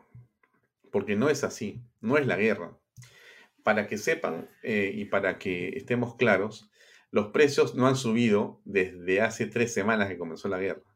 [0.92, 2.76] porque no es así, no es la guerra.
[3.62, 6.72] Para que sepan eh, y para que estemos claros,
[7.12, 10.93] los precios no han subido desde hace tres semanas que comenzó la guerra.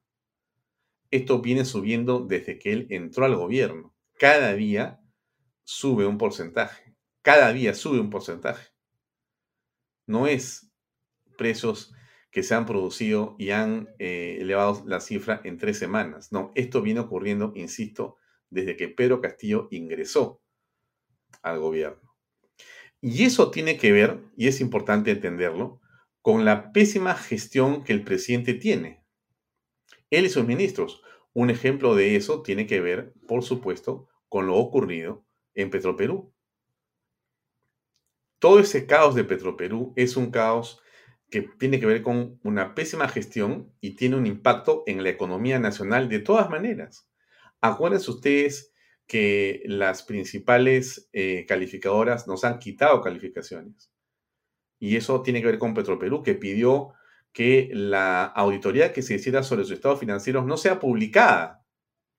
[1.11, 3.95] Esto viene subiendo desde que él entró al gobierno.
[4.19, 5.01] Cada día
[5.63, 6.95] sube un porcentaje.
[7.21, 8.69] Cada día sube un porcentaje.
[10.05, 10.71] No es
[11.37, 11.93] precios
[12.31, 16.31] que se han producido y han eh, elevado la cifra en tres semanas.
[16.31, 18.17] No, esto viene ocurriendo, insisto,
[18.49, 20.41] desde que Pedro Castillo ingresó
[21.41, 22.15] al gobierno.
[23.01, 25.81] Y eso tiene que ver, y es importante entenderlo,
[26.21, 29.03] con la pésima gestión que el presidente tiene.
[30.09, 31.01] Él y sus ministros.
[31.33, 36.33] Un ejemplo de eso tiene que ver, por supuesto, con lo ocurrido en Petroperú.
[38.39, 40.81] Todo ese caos de Petroperú es un caos
[41.29, 45.59] que tiene que ver con una pésima gestión y tiene un impacto en la economía
[45.59, 47.09] nacional de todas maneras.
[47.61, 48.73] Acuérdense ustedes
[49.07, 53.91] que las principales eh, calificadoras nos han quitado calificaciones.
[54.79, 56.93] Y eso tiene que ver con Petroperú, que pidió
[57.33, 61.63] que la auditoría que se hiciera sobre sus estados financieros no sea publicada.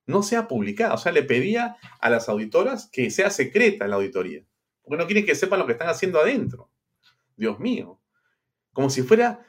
[0.06, 0.94] No sea publicada.
[0.94, 4.44] O sea, le pedía a las auditoras que sea secreta la auditoría.
[4.82, 6.70] Porque no quieren que sepan lo que están haciendo adentro.
[7.36, 8.00] Dios mío.
[8.72, 9.44] Como si fuera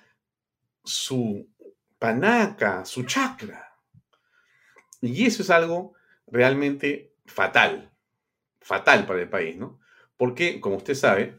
[0.84, 1.48] su
[2.00, 3.74] panaca, su chakra.
[5.02, 5.94] Y eso es algo
[6.28, 7.94] realmente fatal.
[8.60, 9.80] Fatal para el país, ¿no?
[10.18, 11.38] Porque, como usted sabe,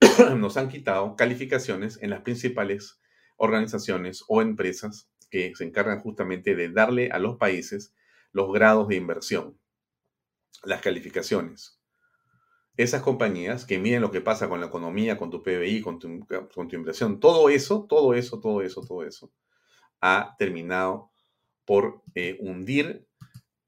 [0.36, 3.00] nos han quitado calificaciones en las principales
[3.36, 7.94] organizaciones o empresas que se encargan justamente de darle a los países
[8.32, 9.58] los grados de inversión,
[10.64, 11.80] las calificaciones.
[12.76, 16.26] Esas compañías que miden lo que pasa con la economía, con tu PBI, con tu,
[16.54, 19.32] con inversión, todo eso, todo eso, todo eso, todo eso,
[20.00, 21.10] ha terminado
[21.64, 23.06] por eh, hundir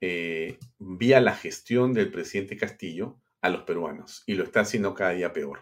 [0.01, 5.13] eh, vía la gestión del presidente Castillo a los peruanos y lo está haciendo cada
[5.13, 5.61] día peor.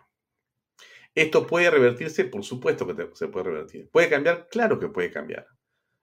[1.14, 2.24] ¿Esto puede revertirse?
[2.24, 3.88] Por supuesto que se puede revertir.
[3.90, 4.48] ¿Puede cambiar?
[4.48, 5.46] Claro que puede cambiar.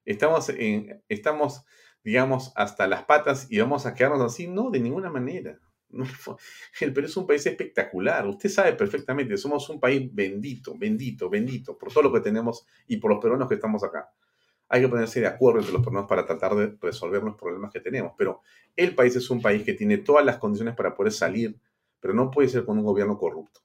[0.06, 1.66] Estamos, en, estamos,
[2.04, 4.48] digamos, hasta las patas y vamos a quedarnos así.
[4.48, 5.60] No, de ninguna manera.
[6.80, 8.26] El Perú es un país espectacular.
[8.26, 12.98] Usted sabe perfectamente, somos un país bendito, bendito, bendito, por todo lo que tenemos y
[12.98, 14.10] por los peruanos que estamos acá.
[14.70, 17.82] Hay que ponerse de acuerdo entre los peruanos para tratar de resolver los problemas que
[17.82, 18.14] tenemos.
[18.18, 18.42] Pero
[18.78, 21.60] el país es un país que tiene todas las condiciones para poder salir,
[22.00, 23.60] pero no puede ser con un gobierno corrupto.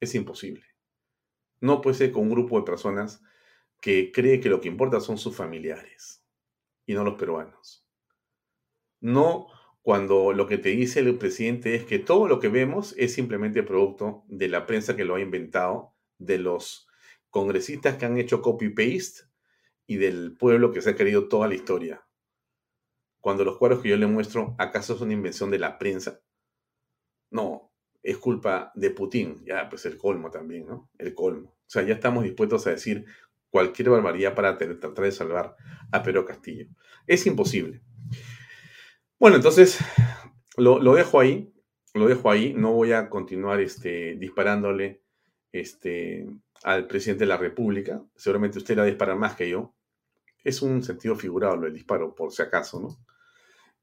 [0.00, 0.64] Es imposible.
[1.60, 3.22] No puede ser con un grupo de personas
[3.80, 6.24] que cree que lo que importa son sus familiares
[6.86, 7.86] y no los peruanos.
[9.00, 9.48] No
[9.82, 13.62] cuando lo que te dice el presidente es que todo lo que vemos es simplemente
[13.62, 16.88] producto de la prensa que lo ha inventado, de los
[17.30, 19.28] congresistas que han hecho copy-paste
[19.86, 22.04] y del pueblo que se ha querido toda la historia.
[23.20, 26.20] Cuando los cuadros que yo le muestro, ¿acaso es una invención de la prensa?
[27.30, 27.65] No,
[28.06, 29.42] es culpa de Putin.
[29.44, 30.88] Ya, pues el colmo también, ¿no?
[30.96, 31.48] El colmo.
[31.48, 33.04] O sea, ya estamos dispuestos a decir
[33.50, 35.56] cualquier barbaridad para tratar de salvar
[35.90, 36.68] a Pedro Castillo.
[37.08, 37.82] Es imposible.
[39.18, 39.80] Bueno, entonces
[40.56, 41.52] lo, dejo ahí,
[41.94, 42.54] lo dejo ahí.
[42.54, 45.02] No voy a continuar este, disparándole
[45.50, 46.28] este,
[46.62, 48.04] al presidente de la República.
[48.14, 49.74] Seguramente usted la dispara más que yo.
[50.44, 52.96] Es un sentido figurado el disparo, por si acaso, ¿no?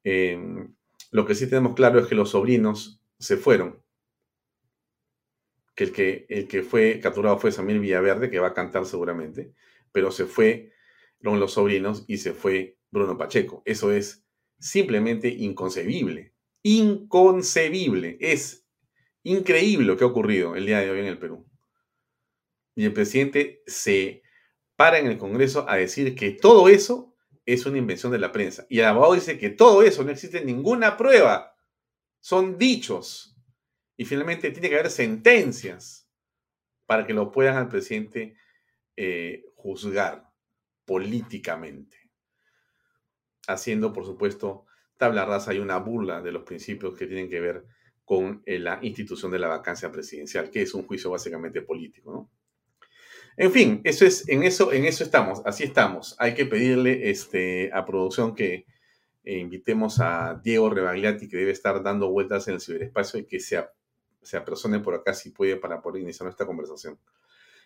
[0.06, 0.40] Eh,
[1.12, 3.83] lo que sí tenemos claro es que los sobrinos se fueron
[5.76, 9.54] que el que, el que fue capturado fue Samir Villaverde, que va a cantar seguramente,
[9.92, 10.74] pero se fue
[11.20, 13.64] los sobrinos y se fue Bruno Pacheco.
[13.66, 14.26] Eso es
[14.60, 16.34] simplemente inconcebible.
[16.64, 18.18] Inconcebible.
[18.20, 18.68] Es
[19.24, 21.48] increíble lo que ha ocurrido el día de hoy en el Perú.
[22.76, 24.24] Y el presidente se
[24.76, 28.66] para en el Congreso a decir que todo eso es una invención de la prensa.
[28.70, 31.56] Y el abogado dice que todo eso no existe ninguna prueba.
[32.20, 33.33] Son dichos.
[33.98, 36.10] Y finalmente tiene que haber sentencias
[36.86, 38.36] para que lo puedan al presidente
[38.96, 40.30] eh, juzgar
[40.86, 41.98] políticamente.
[43.48, 44.66] Haciendo, por supuesto,
[44.98, 47.66] tabla rasa y una burla de los principios que tienen que ver
[48.06, 52.30] con eh, la institución de la vacancia presidencial, que es un juicio básicamente político,
[53.36, 56.16] En fin, eso es, en eso, en eso estamos, así estamos.
[56.20, 58.66] Hay que pedirle este, a producción que
[59.24, 63.40] eh, invitemos a Diego Rebagliati, que debe estar dando vueltas en el ciberespacio y que
[63.40, 63.72] sea
[64.24, 66.98] se apersone por acá si puede para poder iniciar esta conversación.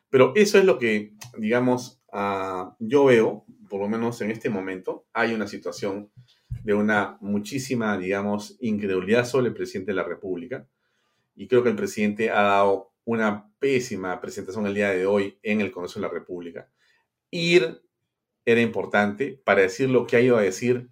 [0.10, 5.06] Pero eso es lo que, digamos, ah, yo veo, por lo menos en este momento,
[5.14, 6.12] hay una situación
[6.64, 10.68] de una muchísima, digamos, incredulidad sobre el presidente de la República.
[11.36, 15.62] Y creo que el presidente ha dado una pésima presentación el día de hoy en
[15.62, 16.70] el Congreso de la República.
[17.32, 17.82] Ir
[18.46, 20.90] era importante para decir lo que ha ido a decir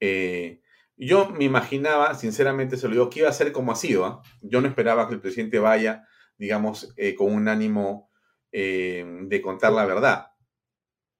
[0.00, 0.60] eh,
[0.96, 4.04] yo me imaginaba, sinceramente se lo digo, que iba a ser como ha sido.
[4.04, 4.22] ¿ah?
[4.40, 6.06] Yo no esperaba que el presidente vaya,
[6.38, 8.10] digamos, eh, con un ánimo
[8.52, 10.28] eh, de contar la verdad.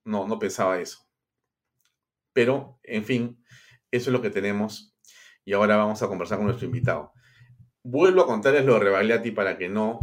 [0.04, 1.08] No, no pensaba eso.
[2.32, 3.44] Pero, en fin,
[3.90, 4.96] eso es lo que tenemos.
[5.44, 7.12] Y ahora vamos a conversar con nuestro invitado.
[7.82, 10.00] Vuelvo a contarles lo de Rebagliati para que no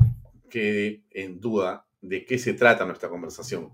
[0.50, 3.74] quede en duda de qué se trata nuestra conversación.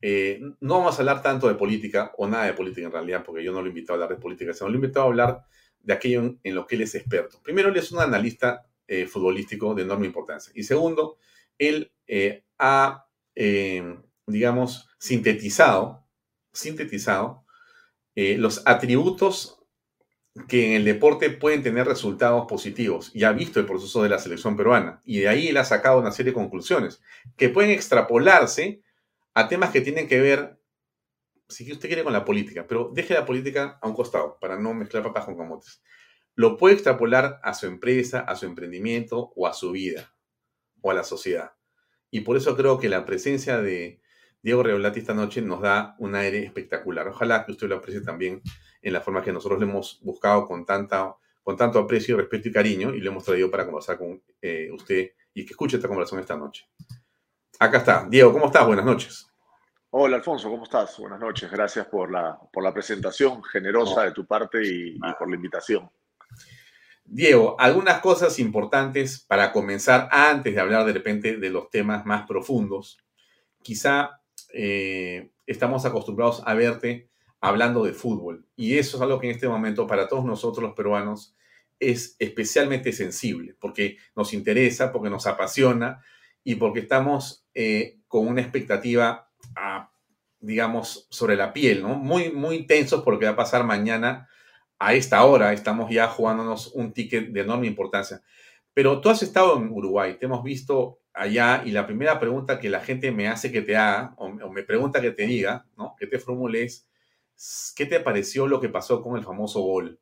[0.00, 3.42] Eh, no vamos a hablar tanto de política, o nada de política en realidad, porque
[3.42, 5.44] yo no lo he invitado a hablar de política, sino lo he invitado a hablar
[5.80, 7.40] de aquello en, lo que él es experto.
[7.42, 10.52] Primero, él es un analista eh, futbolístico de enorme importancia.
[10.54, 11.18] Y segundo,
[11.58, 13.06] él eh, ha,
[14.26, 16.04] digamos, sintetizado,
[16.52, 17.44] sintetizado
[18.14, 19.58] los atributos
[20.46, 24.18] que en el deporte pueden tener resultados positivos y ha visto el proceso de la
[24.18, 25.00] selección peruana.
[25.04, 27.00] Y de ahí él ha sacado una serie de conclusiones
[27.36, 28.82] que pueden extrapolarse
[29.34, 30.60] a temas que tienen que ver,
[31.48, 34.74] si usted quiere, con la política, pero deje la política a un costado para no
[34.74, 35.82] mezclar papas con camotes.
[36.34, 40.14] Lo puede extrapolar a su empresa, a su emprendimiento o a su vida
[40.80, 41.52] o a la sociedad.
[42.10, 44.00] Y por eso creo que la presencia de
[44.42, 47.08] Diego Reolati esta noche nos da un aire espectacular.
[47.08, 48.40] Ojalá que usted lo aprecie también
[48.82, 52.52] en la forma que nosotros lo hemos buscado con, tanta, con tanto aprecio, respeto y
[52.52, 56.20] cariño y lo hemos traído para conversar con eh, usted y que escuche esta conversación
[56.20, 56.68] esta noche.
[57.60, 58.06] Acá está.
[58.08, 58.64] Diego, ¿cómo estás?
[58.64, 59.26] Buenas noches.
[59.90, 60.96] Hola Alfonso, ¿cómo estás?
[60.98, 61.50] Buenas noches.
[61.50, 65.90] Gracias por la, por la presentación generosa de tu parte y, y por la invitación.
[67.04, 72.28] Diego, algunas cosas importantes para comenzar antes de hablar de repente de los temas más
[72.28, 72.98] profundos.
[73.60, 74.20] Quizá
[74.52, 77.08] eh, estamos acostumbrados a verte
[77.40, 80.74] hablando de fútbol y eso es algo que en este momento para todos nosotros los
[80.74, 81.34] peruanos
[81.80, 86.04] es especialmente sensible porque nos interesa, porque nos apasiona
[86.48, 89.92] y porque estamos eh, con una expectativa, ah,
[90.40, 91.90] digamos, sobre la piel, ¿no?
[91.96, 94.30] Muy, muy tensos porque va a pasar mañana
[94.78, 98.22] a esta hora estamos ya jugándonos un ticket de enorme importancia.
[98.72, 102.70] Pero tú has estado en Uruguay, te hemos visto allá y la primera pregunta que
[102.70, 105.96] la gente me hace que te haga, o, me pregunta que te diga, ¿no?
[105.98, 106.88] Que te formule es,
[107.76, 110.00] ¿qué te pareció lo que pasó con el famoso gol?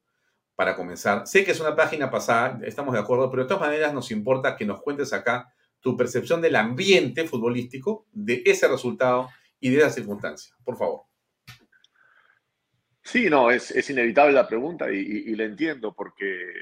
[0.54, 3.92] Para comenzar, sé que es una página pasada, estamos de acuerdo, pero de todas maneras
[3.92, 9.28] nos importa que nos cuentes acá tu percepción del ambiente futbolístico, de ese resultado
[9.60, 10.54] y de esa circunstancia.
[10.64, 11.02] Por favor.
[13.02, 16.52] Sí, no, es, es inevitable la pregunta y, y, la entiendo porque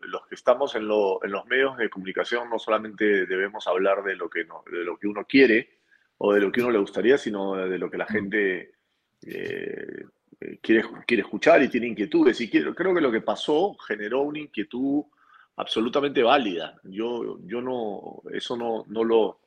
[0.00, 4.16] los que estamos en, lo, en, los medios de comunicación no solamente debemos hablar de
[4.16, 5.78] lo, que no, de lo que uno quiere
[6.18, 8.72] o de lo que uno le gustaría, sino de lo que la gente
[9.22, 10.04] eh,
[10.60, 12.40] quiere, quiere escuchar y tiene inquietudes.
[12.40, 15.04] Y quiero, creo que lo que pasó generó una inquietud
[15.56, 16.78] absolutamente válida.
[16.84, 19.40] Yo, yo no, eso no, no lo,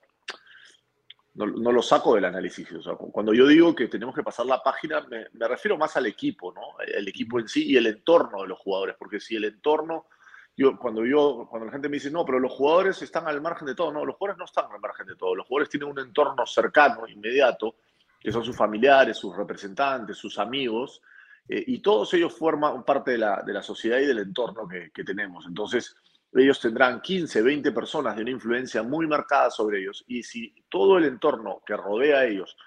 [1.37, 2.67] no, lo saco del análisis.
[3.11, 6.79] cuando yo digo que tenemos que pasar la página, me, refiero más al equipo, ¿no?
[6.79, 10.07] El equipo en sí y el entorno de los jugadores, porque si el entorno,
[10.55, 13.67] yo, cuando yo, cuando la gente me dice, no, pero los jugadores están al margen
[13.67, 15.99] de todo, no, los jugadores no están al margen de todo, los jugadores tienen un
[15.99, 17.75] entorno cercano, inmediato,
[18.19, 21.01] que son sus familiares, sus representantes, sus amigos,
[21.47, 24.91] eh, y todos ellos forman parte de la, de la sociedad y del entorno que,
[24.91, 25.45] que tenemos.
[25.47, 25.95] Entonces,
[26.33, 30.03] ellos tendrán 15, 20 personas de una influencia muy marcada sobre ellos.
[30.07, 32.57] Y si todo el entorno que rodea a ellos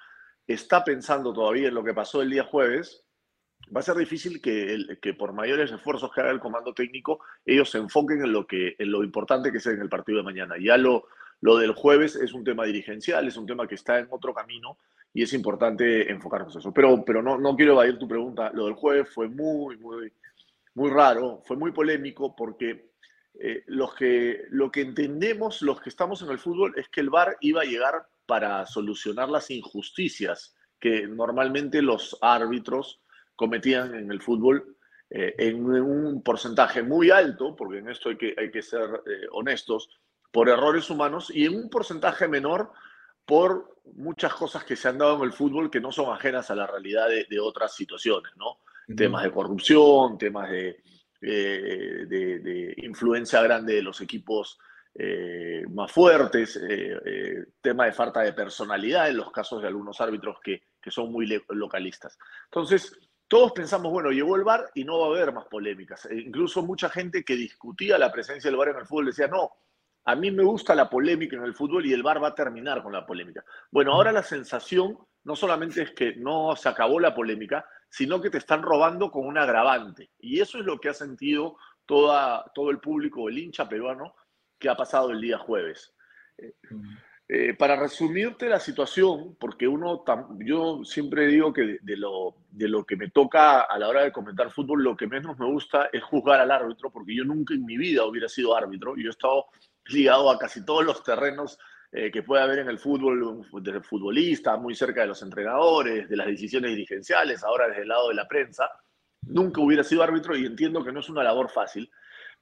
[0.46, 3.04] está pensando todavía en lo que pasó el día jueves,
[3.74, 7.70] va a ser difícil que, que por mayores esfuerzos que haga el comando técnico, ellos
[7.70, 10.56] se enfoquen en lo, que, en lo importante que es en el partido de mañana.
[10.58, 11.06] Ya lo,
[11.40, 14.78] lo del jueves es un tema dirigencial, es un tema que está en otro camino
[15.12, 16.72] y es importante enfocarnos en eso.
[16.72, 18.50] Pero, pero no, no quiero evadir tu pregunta.
[18.52, 20.12] Lo del jueves fue muy, muy,
[20.74, 22.90] muy raro, fue muy polémico porque
[23.34, 27.10] eh, los que, lo que entendemos los que estamos en el fútbol es que el
[27.10, 33.00] VAR iba a llegar para solucionar las injusticias que normalmente los árbitros
[33.36, 34.76] cometían en el fútbol
[35.10, 39.26] eh, en un porcentaje muy alto, porque en esto hay que, hay que ser eh,
[39.32, 40.00] honestos,
[40.30, 42.72] por errores humanos y en un porcentaje menor
[43.30, 46.56] por muchas cosas que se han dado en el fútbol que no son ajenas a
[46.56, 48.58] la realidad de, de otras situaciones, ¿no?
[48.96, 50.82] Temas de corrupción, temas de,
[51.22, 54.58] eh, de, influencia grande de los equipos
[54.92, 60.38] eh, más fuertes, eh, tema de falta de personalidad en los casos de algunos árbitros
[60.42, 62.18] que, que son muy localistas.
[62.46, 66.06] Entonces, todos pensamos, bueno, llegó el VAR y no va a haber más polémicas.
[66.06, 69.52] E incluso mucha gente que discutía la presencia del VAR en el fútbol decía, no,
[70.04, 72.82] a mí me gusta la polémica en el fútbol y el VAR va a terminar
[72.82, 73.44] con la polémica.
[73.70, 78.30] Bueno, ahora la sensación no solamente es que no se acabó la polémica, sino que
[78.30, 80.10] te están robando con un agravante.
[80.18, 84.14] Y eso es lo que ha sentido toda, todo el público, el hincha peruano,
[84.58, 85.92] que ha pasado el día jueves.
[87.32, 90.04] Eh, para resumirte la situación, porque uno,
[90.38, 94.10] yo siempre digo que de, lo, de lo que me toca a la hora de
[94.10, 97.64] comentar fútbol, lo que menos me gusta es juzgar al árbitro, porque yo nunca en
[97.64, 98.96] mi vida hubiera sido árbitro.
[98.96, 99.46] Yo he estado
[99.86, 101.58] ligado a casi todos los terrenos
[101.92, 106.16] eh, que puede haber en el fútbol, del futbolista, muy cerca de los entrenadores, de
[106.16, 108.70] las decisiones dirigenciales, ahora desde el lado de la prensa.
[109.22, 111.90] Nunca hubiera sido árbitro y entiendo que no es una labor fácil,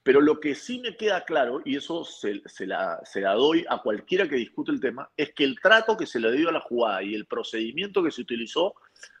[0.03, 3.81] pero lo que sí me queda claro, y eso se, la, se la doy a
[3.81, 6.61] cualquiera que discute el tema, es que el trato que se le dio a la
[6.61, 8.75] jugada y el procedimiento que se utilizó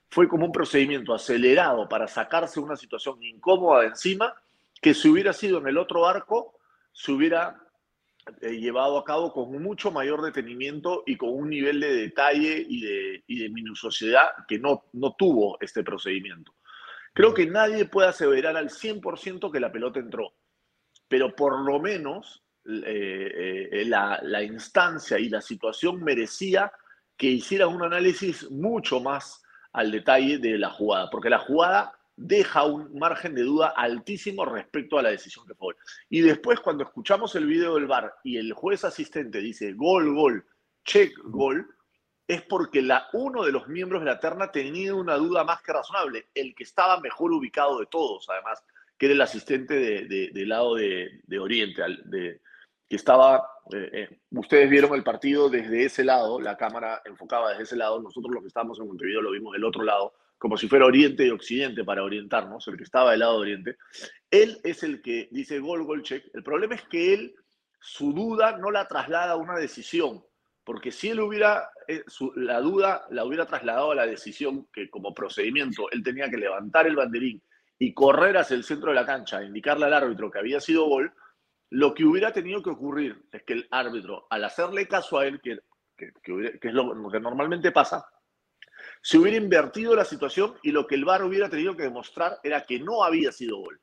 [0.09, 4.33] fue como un procedimiento acelerado para sacarse una situación incómoda de encima,
[4.81, 6.57] que si hubiera sido en el otro arco,
[6.93, 7.61] se hubiera
[8.41, 12.81] eh, llevado a cabo con mucho mayor detenimiento y con un nivel de detalle y
[12.81, 16.53] de, minuciosidad que no, no tuvo este procedimiento.
[17.13, 20.33] Creo que nadie puede aseverar al 100% que la pelota entró,
[21.07, 26.71] pero por lo menos eh, eh, la, la instancia y la situación merecía
[27.17, 32.65] que hiciera un análisis mucho más al detalle de la jugada, porque la jugada deja
[32.65, 35.75] un margen de duda altísimo respecto a la decisión que fue.
[36.09, 40.45] Y después, cuando escuchamos el video del VAR y el juez asistente dice gol, gol,
[40.83, 41.65] check, gol,
[42.27, 45.73] es porque la, uno de los miembros de la terna tenía una duda más que
[45.73, 48.63] razonable, el que estaba mejor ubicado de todos, además,
[48.97, 52.41] que era el asistente del de, lado de, Oriente, de,
[52.87, 57.63] que estaba, eh, eh, ustedes vieron el partido desde ese lado, la cámara enfocaba desde
[57.63, 60.67] ese lado, nosotros los que estábamos en Montevideo lo vimos del otro lado, como si
[60.67, 63.77] fuera Oriente y Occidente para orientarnos, el que estaba del lado de Oriente.
[64.31, 66.25] Él es el que dice gol, gol, check.
[66.33, 67.35] El problema es que él,
[67.79, 70.23] su duda no la traslada a una decisión,
[70.63, 72.03] porque si él hubiera, eh,
[72.35, 76.87] la duda la hubiera trasladado a la decisión que como procedimiento él tenía que levantar
[76.87, 77.43] el banderín
[77.77, 81.13] y correr hacia el centro de la cancha, indicarle al árbitro que había sido gol,
[81.71, 85.39] lo que hubiera tenido que ocurrir es que el árbitro, al hacerle caso a él,
[85.41, 85.59] que,
[85.97, 86.11] que,
[86.61, 88.05] es lo, que normalmente pasa,
[89.01, 92.65] se hubiera invertido la situación y lo que el VAR hubiera tenido que demostrar era
[92.65, 93.79] que no había sido gol.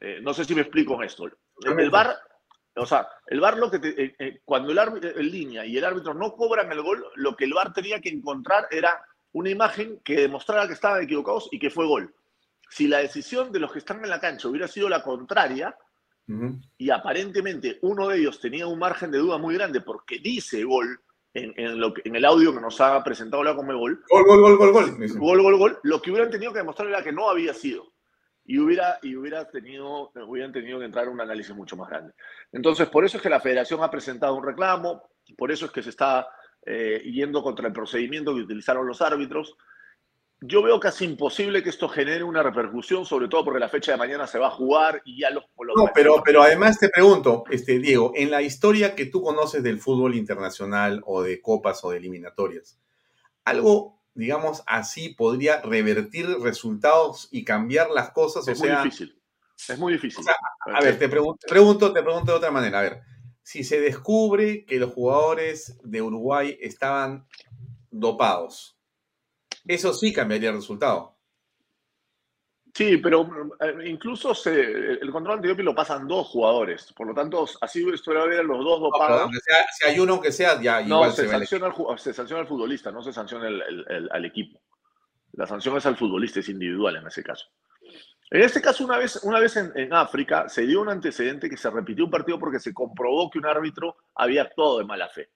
[0.00, 1.28] Eh, no sé si me explico con esto.
[1.64, 2.16] El VAR,
[2.76, 5.84] o sea, el VAR lo que eh, eh, cuando el árbitro en línea y el
[5.84, 10.00] árbitro no cobran el gol, lo que el VAR tenía que encontrar era una imagen
[10.04, 12.14] que demostrara que estaban equivocados y que fue gol.
[12.70, 15.76] Si la decisión de los que están en la cancha hubiera sido la contraria,
[16.76, 21.00] y aparentemente uno de ellos tenía un margen de duda muy grande porque dice gol,
[21.38, 24.02] en, lo en el audio que nos ha presentado la Comebol.
[24.08, 25.08] Gol, gol, gol, gol, gol.
[25.18, 25.78] Gol, gol, gol.
[25.82, 27.92] Lo que hubieran tenido que demostrar era que no había sido.
[28.44, 32.14] Y, hubiera, y hubiera tenido, hubieran tenido que entrar en un análisis mucho más grande.
[32.50, 35.82] Entonces, por eso es que la federación ha presentado un reclamo, por eso es que
[35.82, 36.26] se está
[36.64, 39.56] eh, yendo contra el procedimiento que utilizaron los árbitros.
[40.40, 43.98] Yo veo casi imposible que esto genere una repercusión, sobre todo porque la fecha de
[43.98, 45.44] mañana se va a jugar y ya los...
[45.76, 49.80] no, pero, pero además te pregunto, este, Diego, en la historia que tú conoces del
[49.80, 52.78] fútbol internacional o de copas o de eliminatorias,
[53.44, 58.46] algo, digamos así, podría revertir resultados y cambiar las cosas.
[58.46, 59.20] Es muy difícil.
[59.68, 60.24] Es muy difícil.
[60.72, 62.78] a ver, te pregunto, pregunto, te pregunto de otra manera.
[62.78, 63.02] A ver,
[63.42, 67.26] si se descubre que los jugadores de Uruguay estaban
[67.90, 68.77] dopados,
[69.68, 71.18] eso sí cambiaría el resultado.
[72.74, 73.28] Sí, pero
[73.60, 76.92] eh, incluso se, el control antidoping lo pasan dos jugadores.
[76.92, 79.30] Por lo tanto, así suele haber los dos dopados.
[79.76, 82.92] si hay uno que sea, ya no, igual se, sanciona al, se sanciona al futbolista,
[82.92, 83.48] no se sanciona
[84.10, 84.60] al equipo.
[85.32, 87.46] La sanción es al futbolista, es individual en ese caso.
[88.30, 91.56] En este caso, una vez, una vez en, en, África, se dio un antecedente que
[91.56, 95.30] se repitió un partido porque se comprobó que un árbitro había actuado de mala fe.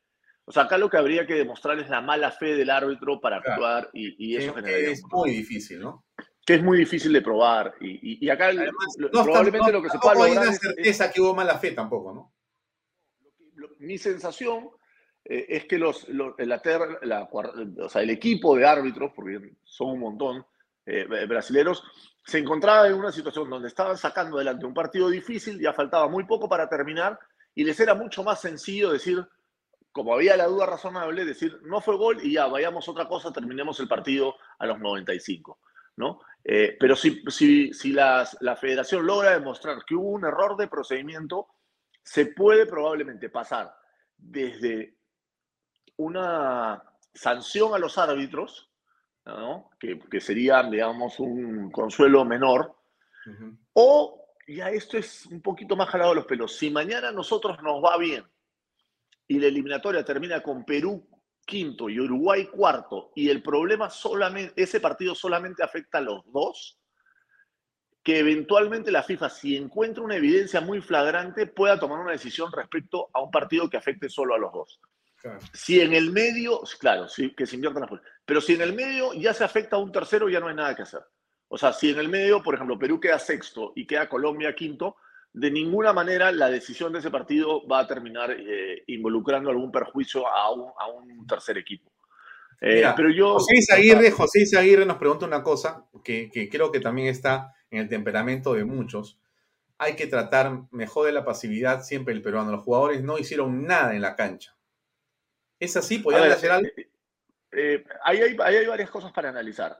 [0.45, 3.36] O sea, acá lo que habría que demostrar es la mala fe del árbitro para
[3.36, 4.90] actuar y, eso generaría...
[4.90, 6.05] Es muy difícil, ¿no?
[6.45, 7.74] Que es muy difícil de probar.
[7.80, 8.51] Y, acá
[9.12, 10.45] probablemente lo que se puede lograr...
[10.45, 12.32] No hay certeza que hubo mala fe tampoco, ¿no?
[13.78, 14.70] mi sensación
[15.24, 16.51] eh, es que los, el
[18.11, 20.47] equipo de árbitros, porque son un montón
[20.86, 21.82] eh, brasileros,
[22.24, 26.24] se encontraba en una situación donde estaban sacando adelante un partido difícil, ya faltaba muy
[26.24, 27.18] poco para terminar,
[27.55, 29.26] y les era mucho más sencillo decir,
[29.93, 33.32] como había la duda razonable, decir, no fue gol y ya, vayamos a otra cosa,
[33.32, 35.61] terminemos el partido a los 95.
[35.97, 36.20] ¿no?
[36.43, 38.26] Eh, pero si, si, si la
[38.59, 41.49] federación logra demostrar que hubo un error de procedimiento,
[42.03, 43.74] se puede probablemente pasar
[44.16, 44.97] desde
[45.97, 46.82] una
[47.12, 48.70] sanción a los árbitros,
[49.26, 49.70] ¿no?
[49.78, 52.74] que, que sería, digamos, un consuelo menor,
[53.74, 56.57] o ya esto es un poquito más jalado de los pelos.
[56.57, 58.24] Si mañana nosotros nos va bien
[59.28, 61.08] y la eliminatoria termina con Perú
[61.44, 66.78] quinto y Uruguay cuarto, y el problema solamente, ese partido solamente afecta a los dos,
[68.02, 73.08] que eventualmente la FIFA, si encuentra una evidencia muy flagrante, pueda tomar una decisión respecto
[73.12, 74.80] a un partido que afecte solo a los dos.
[75.52, 79.12] Si en el medio, claro, sí, que se inviertan las pero si en el medio
[79.14, 81.02] ya se afecta a un tercero, ya no hay nada que hacer.
[81.48, 84.96] O sea, si en el medio, por ejemplo, Perú queda sexto y queda Colombia quinto,
[85.35, 90.26] de ninguna manera la decisión de ese partido va a terminar eh, involucrando algún perjuicio
[90.26, 91.91] a un, tercer equipo.
[92.61, 97.09] Eh, pero yo, José Isaguirre, José Isaguirre nos pregunta una cosa que, creo que también
[97.09, 99.18] está en el temperamento de muchos.
[99.78, 102.53] Hay que tratar mejor de la pasividad siempre el peruano.
[102.53, 104.57] Los jugadores no hicieron nada en la cancha.
[105.59, 105.99] ¿Es así?
[105.99, 106.68] ¿Podrían hacer algo?
[107.53, 109.76] Eh, ahí, hay, hay, varias cosas para analizar.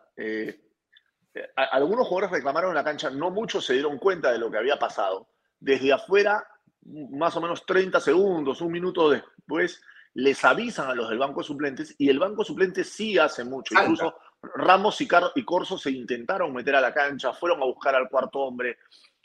[1.55, 4.79] algunos jugadores reclamaron en la cancha, no muchos se dieron cuenta de lo que había
[4.79, 5.32] pasado
[5.63, 6.45] desde afuera,
[6.85, 9.81] más o menos 30 segundos, un minuto después,
[10.15, 13.45] les avisan a los del banco de suplentes y el banco de suplentes sí hace
[13.45, 13.75] mucho.
[13.81, 14.15] Incluso
[14.57, 18.09] Ramos y, Car y Corso se intentaron meter a la cancha, fueron a buscar al
[18.09, 18.79] cuarto hombre,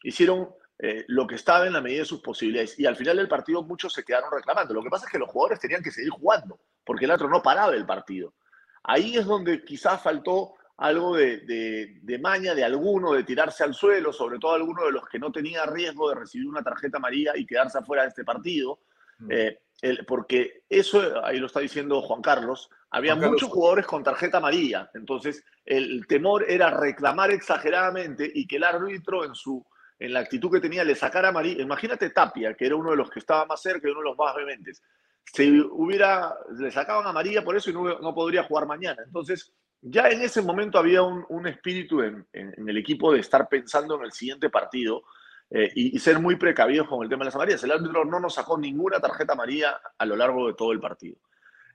[0.03, 2.79] hicieron eh, lo que estaba en la medida de sus posibilidades.
[2.79, 4.75] Y al final del partido muchos se quedaron reclamando.
[4.75, 7.41] Lo que pasa es que los jugadores tenían que seguir jugando, porque el otro no
[7.41, 8.35] paraba el partido.
[8.83, 14.37] Ahí es donde quizás faltó algo de, maña de alguno, de tirarse al suelo, sobre
[14.37, 17.79] todo alguno de los que no tenía riesgo de recibir una tarjeta amarilla y quedarse
[17.79, 18.79] afuera de este partido.
[19.19, 19.31] Mm.
[19.31, 24.37] Eh, el, porque eso, ahí lo está diciendo Juan Carlos, había muchos jugadores con tarjeta
[24.37, 29.63] amarilla, entonces el temor era reclamar exageradamente y que el árbitro en su
[29.99, 31.63] en la actitud que tenía le sacara amarilla.
[31.63, 34.17] Imagínate Tapia, que era uno de los que estaba más cerca y uno de los
[34.17, 34.83] más vehementes.
[35.23, 39.01] Si hubiera, le sacaban amarilla por eso y no, no podría jugar mañana.
[39.03, 39.51] Entonces,
[39.81, 44.05] ya en ese momento había un, un espíritu en, el equipo de estar pensando en
[44.05, 45.03] el siguiente partido
[45.49, 47.63] eh, y, ser muy precavidos con el tema de las amarillas.
[47.63, 51.17] El árbitro no nos sacó ninguna tarjeta amarilla a lo largo de todo el partido.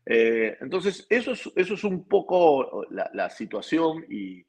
[0.05, 4.45] Eh, entonces, eso es, eso es un poco la, situación y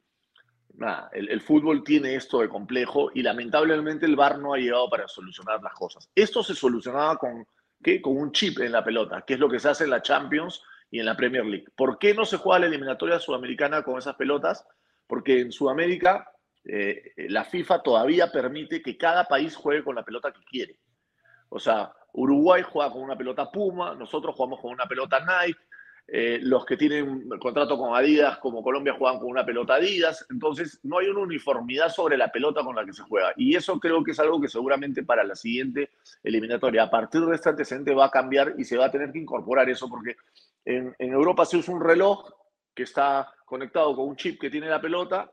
[0.74, 4.90] nada, el, el, fútbol tiene esto de complejo y lamentablemente el VAR no ha llegado
[4.90, 6.10] para solucionar las cosas.
[6.16, 7.46] Esto se solucionaba con,
[7.84, 8.02] ¿qué?
[8.02, 10.64] con un chip en la pelota, que es lo que se hace en la Champions
[10.94, 11.66] y en la Premier League.
[11.76, 14.64] ¿Por qué no se juega la eliminatoria sudamericana con esas pelotas?
[15.08, 16.32] Porque en Sudamérica
[16.64, 20.78] eh, la FIFA todavía permite que cada país juegue con la pelota que quiere.
[21.50, 25.60] O sea, Uruguay juega con una pelota Puma, nosotros jugamos con una pelota Nike,
[26.08, 30.24] eh, los que tienen contrato con Adidas, como Colombia, juegan con una pelota Adidas.
[30.30, 33.34] Entonces, no hay una uniformidad sobre la pelota con la que se juega.
[33.36, 35.90] Y eso creo que es algo que seguramente para la siguiente
[36.22, 39.18] eliminatoria, a partir de este antecedente, va a cambiar y se va a tener que
[39.18, 40.18] incorporar eso, porque
[40.66, 42.30] en, en Europa se usa un reloj
[42.74, 45.32] que está conectado con un chip que tiene la pelota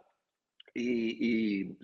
[0.75, 1.77] y,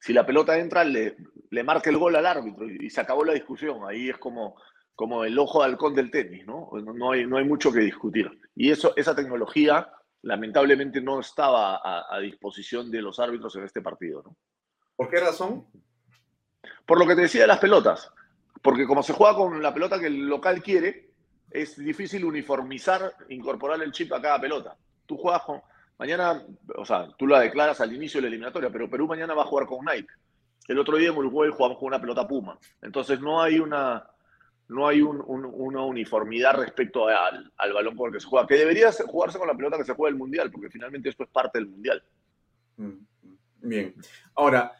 [0.00, 1.16] si la pelota entra, le,
[1.50, 3.80] le, marca el gol al árbitro y, se acabó la discusión.
[3.88, 4.56] Ahí es como,
[4.94, 6.70] como el ojo de halcón del tenis, ¿no?
[6.72, 8.30] No hay, no hay mucho que discutir.
[8.56, 9.92] Y eso, esa tecnología,
[10.22, 14.36] lamentablemente, no estaba a, a disposición de los árbitros en este partido, ¿no?
[14.96, 15.66] ¿Por qué razón?
[16.84, 18.10] Por lo que te decía de las pelotas.
[18.60, 21.11] Porque como se juega con la pelota que el local quiere,
[21.54, 24.76] es difícil uniformizar, incorporar el chip a cada pelota.
[25.06, 25.60] Tú juegas con,
[26.02, 26.42] Mañana,
[26.74, 29.46] o sea, tú la declaras al inicio de la eliminatoria, pero Perú mañana va a
[29.46, 30.12] jugar con Nike.
[30.66, 32.58] El otro día en Uruguay jugamos con una pelota Puma.
[32.82, 34.04] Entonces no hay una,
[34.66, 38.48] no hay un, un, una uniformidad respecto al, al, balón con el que se juega,
[38.48, 41.28] que debería jugarse con la pelota que se juega el Mundial, porque finalmente esto es
[41.28, 42.02] parte del Mundial.
[42.78, 42.92] Mm,
[43.60, 43.94] bien.
[44.34, 44.72] Ahora,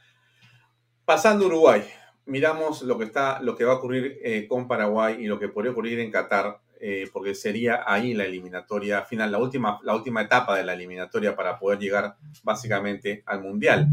[1.05, 1.85] pasando Uruguay,
[2.27, 5.49] miramos lo que, está, lo que va a ocurrir eh, con Paraguay y lo que
[5.49, 10.23] podría ocurrir en Qatar eh, porque sería ahí la eliminatoria final, la última, la última
[10.23, 13.87] etapa de la eliminatoria para poder llegar básicamente al Mundial.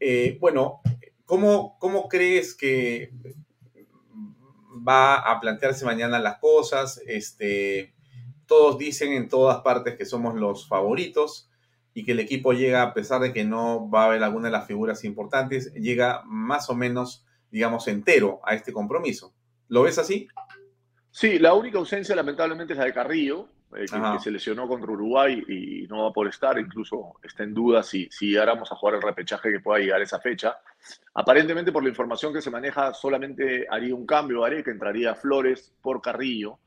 [0.00, 0.80] Eh, bueno,
[1.24, 3.12] ¿cómo, ¿cómo crees que
[4.86, 7.00] va a plantearse mañana las cosas?
[7.06, 7.94] Este,
[8.46, 11.48] todos dicen en todas partes que somos los favoritos
[11.94, 14.52] y que el equipo llega, a pesar de que no va a haber alguna de
[14.52, 17.23] las figuras importantes, llega más o menos,
[17.54, 19.32] digamos, entero a este compromiso.
[19.68, 20.26] ¿Lo ves así?
[21.12, 24.90] Sí, la única ausencia lamentablemente es la de Carrillo, eh, que, que, se lesionó contra
[24.90, 28.74] Uruguay y no va a poder estar, incluso está en duda si, si llegáramos a
[28.74, 30.56] jugar el repechaje que pueda llegar esa fecha.
[31.14, 35.72] Aparentemente por la información que se maneja solamente haría un cambio, haré que entraría Flores
[35.80, 36.58] por Carrillo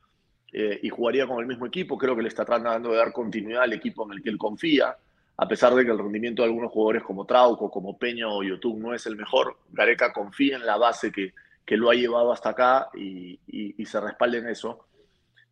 [0.53, 3.63] eh, y jugaría con el mismo equipo, creo que le está tratando de dar continuidad
[3.63, 4.95] al equipo en el que él confía,
[5.37, 8.79] a pesar de que el rendimiento de algunos jugadores como Trauco, como Peña o YouTube
[8.79, 11.33] no es el mejor, Gareca confía en la base que
[11.67, 14.87] que lo ha llevado hasta acá y, y, se respalde en eso.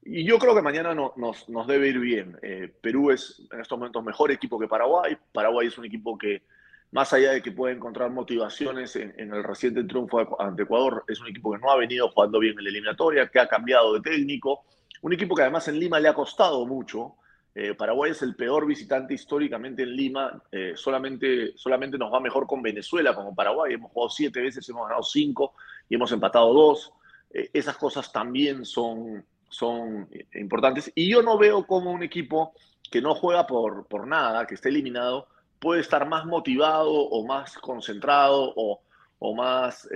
[0.01, 2.39] Y yo creo que mañana no, nos, nos, debe ir bien.
[2.41, 5.17] Eh, Perú es en estos momentos mejor equipo que Paraguay.
[5.33, 6.43] Paraguay es un equipo que,
[6.91, 11.19] más allá de que puede encontrar motivaciones en, en, el reciente triunfo ante Ecuador, es
[11.19, 13.99] un equipo que no ha venido jugando bien en la eliminatoria, que ha cambiado de
[13.99, 14.63] técnico.
[15.01, 17.15] Un equipo que además en Lima le ha costado mucho.
[17.57, 20.43] Eh, Paraguay es el peor visitante históricamente en Lima.
[20.51, 23.73] Eh, solamente, solamente nos va mejor con Venezuela como Paraguay.
[23.73, 25.53] Hemos jugado siete veces, hemos ganado cinco
[25.87, 26.91] y hemos empatado dos.
[27.31, 30.91] Eh, esas cosas también son, son importantes.
[30.95, 32.53] Y yo no veo como un equipo
[32.91, 37.57] que no juega por, por nada, que esté eliminado, puede estar más motivado o más
[37.57, 38.81] concentrado o,
[39.19, 39.87] o más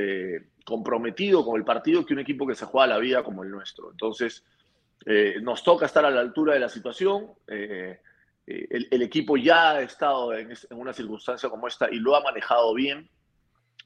[0.66, 3.92] comprometido con el partido que un equipo que se juega la vida como el nuestro.
[3.92, 4.44] Entonces,
[5.06, 7.28] eh, nos toca estar a la altura de la situación.
[7.48, 8.00] Eh,
[8.46, 12.24] el, el, equipo ya ha estado en, en, una circunstancia como esta y lo ha
[12.24, 13.10] manejado bien.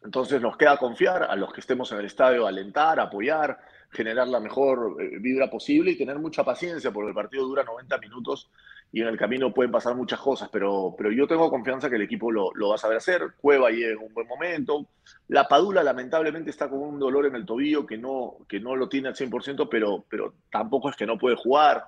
[0.04, 3.60] Entonces nos queda confiar a los que estemos en el estadio, alentar, apoyar,
[3.94, 7.98] generar la mejor eh, vibra posible y tener mucha paciencia porque el partido dura 90
[8.00, 8.50] minutos
[8.96, 12.04] y en el camino pueden pasar muchas cosas, pero, pero yo tengo confianza que el
[12.04, 13.34] equipo lo, va a saber hacer.
[13.42, 14.86] Cueva llega en un buen momento.
[15.30, 18.88] La Padula lamentablemente está con un dolor en el tobillo que no, que no lo
[18.88, 21.86] tiene al 100%, pero, pero tampoco es que no puede jugar.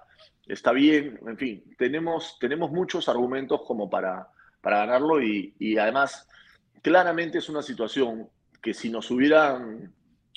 [0.48, 4.28] Está bien, en fin, tenemos, tenemos muchos argumentos como para,
[4.60, 6.28] para ganarlo y, y además
[6.82, 8.28] claramente es una situación
[8.64, 9.94] que si nos hubieran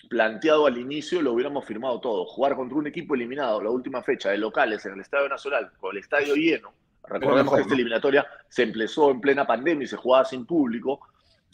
[0.08, 2.26] planteado al inicio lo hubiéramos firmado todo.
[2.26, 5.92] Jugar contra un equipo eliminado la última fecha de locales en el Estadio Nacional con
[5.92, 6.72] el estadio lleno.
[7.04, 11.00] Recordemos que esta eliminatoria se empezó en plena pandemia y se jugaba sin público.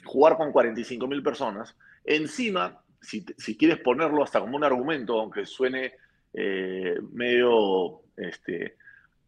[0.04, 1.76] Jugar con 45 mil personas.
[2.04, 5.94] Encima, si, si, quieres ponerlo hasta como un argumento, aunque suene
[6.32, 8.76] eh, medio, este,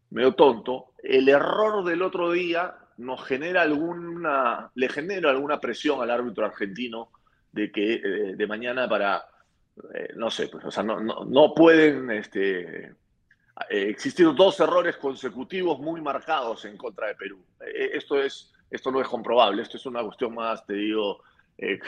[0.09, 6.11] medio tonto, el error del otro día nos genera alguna, le genera alguna presión al
[6.11, 7.09] árbitro argentino
[7.57, 9.27] de que eh, de mañana para,
[9.93, 12.93] eh, no sé, pues, o sea, no, no, pueden este,
[13.69, 17.43] existir dos errores consecutivos muy marcados en contra de Perú.
[17.93, 21.21] esto, es, esto no es comprobable, esto es una cuestión más, te digo,
[21.59, 21.79] eh,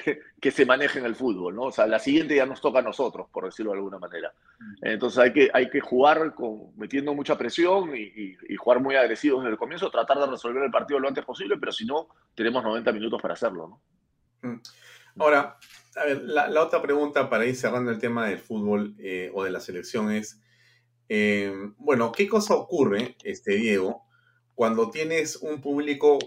[0.42, 1.64] que, se maneje en el fútbol, ¿no?
[1.64, 4.34] O sea, la siguiente ya nos toca a nosotros, por decirlo de alguna manera.
[4.82, 9.52] Entonces hay que, hay que jugar con, metiendo mucha presión y, jugar muy agresivos desde
[9.52, 12.92] el comienzo, tratar de resolver el partido lo antes posible, pero si no, tenemos 90
[12.92, 13.80] minutos para hacerlo,
[14.42, 14.62] ¿no?
[15.20, 15.58] Ahora,
[15.98, 19.52] a ver, la, otra pregunta para ir cerrando el tema del fútbol eh, o de
[19.52, 20.40] la selección es,
[21.10, 24.04] eh, bueno, ¿qué cosa ocurre, este Diego,
[24.56, 26.20] cuando tienes un público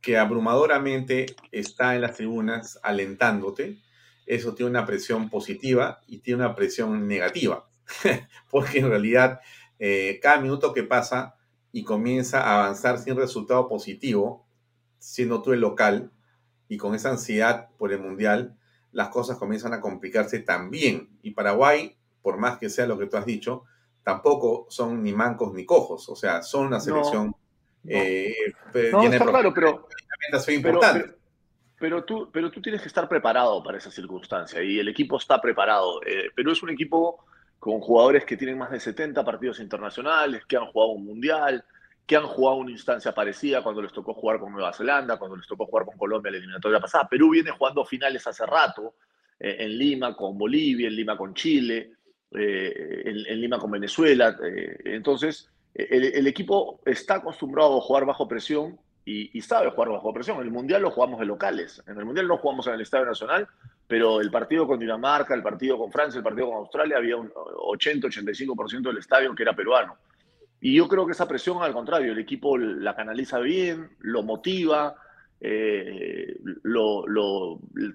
[0.00, 3.82] que abrumadoramente está en las tribunas alentándote,
[4.26, 7.68] eso tiene una presión positiva y tiene una presión negativa,
[8.50, 9.40] porque en realidad
[9.80, 11.34] eh, cada minuto que pasa
[11.72, 14.46] y comienza a avanzar sin resultado positivo,
[14.98, 16.12] siendo tú el local
[16.74, 18.56] y con esa ansiedad por el mundial,
[18.90, 21.08] las cosas comienzan a complicarse también.
[21.22, 23.64] Y Paraguay, por más que sea lo que tú has dicho,
[24.02, 27.34] tampoco son ni mancos ni cojos, o sea, son una selección
[27.86, 28.34] eh,
[28.92, 29.86] no, está claro, pero,
[31.78, 35.40] pero, tú, pero tú tienes que estar preparado para esa circunstancia y el equipo está
[35.40, 36.00] preparado.
[36.06, 37.24] Eh, pero es un equipo
[37.58, 41.64] con jugadores que tienen más de 70 partidos internacionales, que han jugado un mundial,
[42.06, 45.46] que han jugado una instancia parecida cuando les tocó jugar con Nueva Zelanda, cuando les
[45.46, 47.08] tocó jugar con Colombia la eliminatoria pasada.
[47.08, 48.96] Perú viene jugando finales hace rato,
[49.38, 51.92] eh, en Lima con Bolivia, en Lima con Chile,
[52.30, 54.36] en, en, Lima con Venezuela.
[54.84, 60.38] entonces, el, equipo está acostumbrado a jugar bajo presión y, sabe jugar bajo presión.
[60.38, 61.82] En el Mundial lo jugamos de locales.
[61.86, 63.48] En el Mundial no jugamos en el Estadio Nacional,
[63.86, 67.28] pero el partido con Dinamarca, el partido con Francia, el partido con Australia, había un
[67.30, 69.96] 80-85% del estadio que era peruano.
[70.64, 74.96] Y yo creo que esa presión, al contrario, el equipo la canaliza bien, lo motiva,
[75.38, 76.38] eh,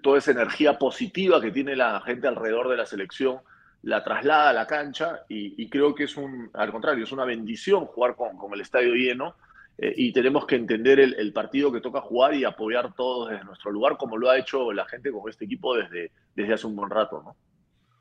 [0.04, 3.40] toda esa energía positiva que tiene la gente alrededor de la selección
[3.82, 7.88] la traslada a la cancha y, creo que es un, al contrario, es una bendición
[7.88, 9.34] jugar con, el estadio lleno
[9.80, 13.72] eh, y tenemos que entender el, partido que toca jugar y apoyar todos desde nuestro
[13.72, 16.92] lugar, como lo ha hecho la gente con este equipo desde, desde hace un buen
[16.92, 17.36] rato.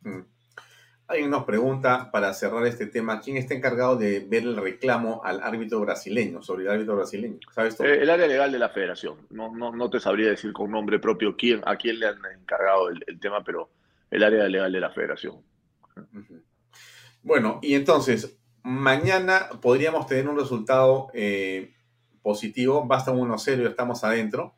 [0.05, 0.11] ¿no?
[0.11, 0.25] Mm.
[1.11, 3.21] Hay una pregunta para cerrar este tema.
[3.21, 7.39] ¿Quién está encargado de ver el reclamo al árbitro brasileño, sobre el árbitro brasileño?
[7.55, 9.17] ¿Sabes eh, el área legal de la federación.
[9.31, 12.91] No, no, no te sabría decir con nombre propio quién, a quién le han encargado
[12.91, 13.71] el, el tema, pero
[14.11, 15.43] el área legal de la federación.
[17.23, 21.75] Bueno, y entonces, mañana podríamos tener un resultado eh,
[22.23, 24.55] positivo, basta un 1-0 y estamos adentro.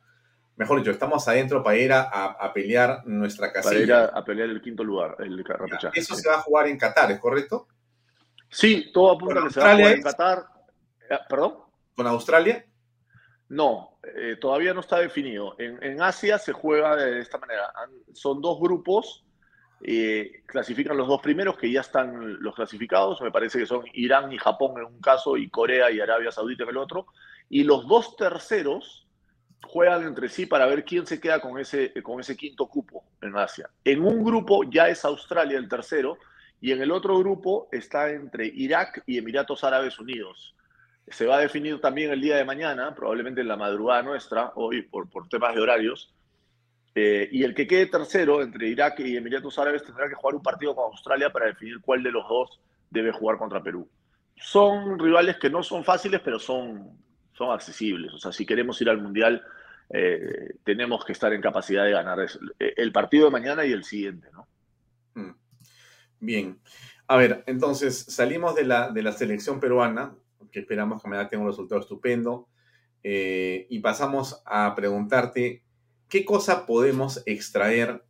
[0.55, 3.71] Mejor dicho, estamos adentro para ir a, pelear nuestra casilla.
[3.71, 5.43] Para ir a, pelear el quinto lugar, el
[5.93, 7.67] Eso se va a jugar en Qatar, ¿es correcto?
[8.49, 10.45] Sí, todo apunta a que se va a jugar en Qatar.
[11.09, 11.55] Eh, ¿Perdón?
[11.95, 12.65] ¿Con Australia?
[13.49, 15.55] No, eh, todavía no está definido.
[15.57, 17.71] En, en, Asia se juega de esta manera.
[18.13, 19.25] Son dos grupos
[19.83, 24.31] eh, clasifican los dos primeros que ya están los clasificados, me parece que son Irán
[24.31, 27.07] y Japón en un caso y Corea y Arabia Saudita en el otro,
[27.49, 29.07] y los dos terceros
[29.63, 33.35] juegan entre sí para ver quién se queda con ese, con ese quinto cupo en
[33.37, 33.69] Asia.
[33.83, 36.17] En un grupo ya es Australia el tercero
[36.59, 40.55] y en el otro grupo está entre Irak y Emiratos Árabes Unidos.
[41.07, 44.83] Se va a definir también el día de mañana, probablemente en la madrugada nuestra, hoy
[44.83, 46.13] por, por temas de horarios,
[46.93, 50.43] eh, y el que quede tercero entre Irak y Emiratos Árabes tendrá que jugar un
[50.43, 52.59] partido con Australia para definir cuál de los dos
[52.89, 53.87] debe jugar contra Perú.
[54.35, 56.97] Son rivales que no son fáciles, pero son,
[57.49, 58.13] accesibles.
[58.13, 59.41] O sea, si queremos ir al Mundial,
[59.89, 62.19] eh, tenemos que estar en capacidad de ganar
[62.59, 64.47] el partido de mañana y el siguiente, ¿no?
[65.15, 65.35] Mm.
[66.19, 66.59] Bien.
[67.07, 70.13] A ver, entonces salimos de la, de la selección peruana,
[70.51, 72.47] que esperamos que mañana tenga un resultado estupendo,
[73.03, 75.63] eh, y pasamos a preguntarte
[76.11, 78.03] ¿qué cosa podemos extraer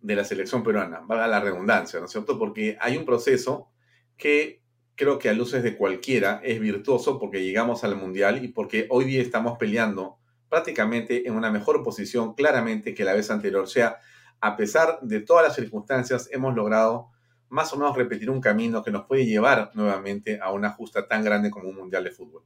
[0.00, 1.02] de la selección peruana?
[1.06, 2.38] Valga la redundancia, ¿no es cierto?
[2.38, 3.70] Porque hay un proceso
[4.16, 4.61] que
[5.02, 9.04] creo que a luces de cualquiera es virtuoso porque llegamos al Mundial y porque hoy
[9.04, 13.64] día estamos peleando prácticamente en una mejor posición claramente que la vez anterior.
[13.64, 13.98] O sea,
[14.40, 17.10] a pesar de todas las circunstancias, hemos logrado
[17.48, 21.24] más o menos repetir un camino que nos puede llevar nuevamente a una justa tan
[21.24, 22.44] grande como un Mundial de Fútbol.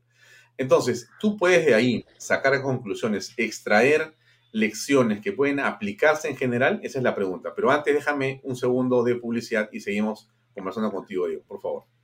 [0.57, 4.17] Entonces, tú puedes de ahí sacar conclusiones, extraer
[4.51, 6.81] lecciones que pueden aplicarse en general?
[6.83, 7.53] Esa es la pregunta.
[7.55, 11.96] Pero antes déjame un segundo de publicidad y seguimos conversando contigo, Diego, por favor.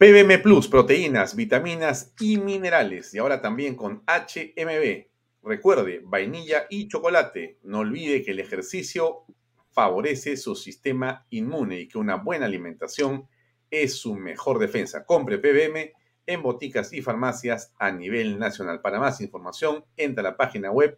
[0.00, 3.12] PBM Plus, proteínas, vitaminas y minerales.
[3.12, 5.04] Y ahora también con HMB.
[5.42, 7.58] Recuerde, vainilla y chocolate.
[7.64, 9.26] No olvide que el ejercicio
[9.72, 13.28] favorece su sistema inmune y que una buena alimentación
[13.70, 15.04] es su mejor defensa.
[15.04, 15.92] Compre PBM
[16.24, 18.80] en boticas y farmacias a nivel nacional.
[18.80, 20.96] Para más información, entra a la página web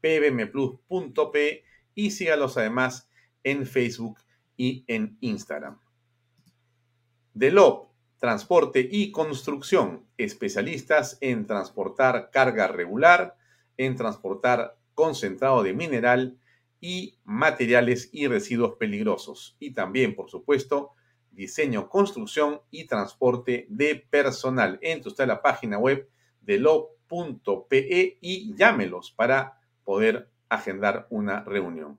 [0.00, 1.62] pbmplus.p
[1.94, 3.08] y sígalos además
[3.44, 4.18] en Facebook
[4.56, 5.78] y en Instagram.
[7.32, 7.89] Delop,
[8.20, 13.36] transporte y construcción, especialistas en transportar carga regular,
[13.78, 16.38] en transportar concentrado de mineral
[16.80, 19.56] y materiales y residuos peligrosos.
[19.58, 20.92] Y también, por supuesto,
[21.30, 24.78] diseño, construcción y transporte de personal.
[24.82, 26.08] Entre usted a la página web
[26.42, 31.98] de lo.pe y llámelos para poder agendar una reunión.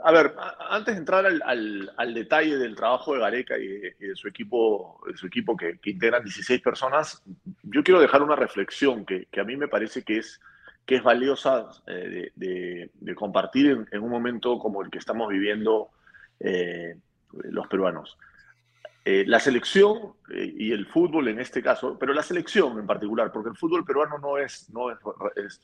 [0.00, 0.32] A ver,
[0.70, 5.26] antes de entrar al, detalle del trabajo de Gareca y de, su equipo, de su
[5.26, 7.22] equipo que, integran 16 personas,
[7.64, 10.40] yo quiero dejar una reflexión que, a mí me parece que es,
[10.86, 15.88] que es valiosa eh, de, compartir en, un momento como el que estamos viviendo
[16.38, 16.96] eh,
[17.32, 18.16] los peruanos.
[19.04, 23.48] Eh, la selección y el fútbol en este caso, pero la selección en particular, porque
[23.48, 24.88] el fútbol peruano no es, no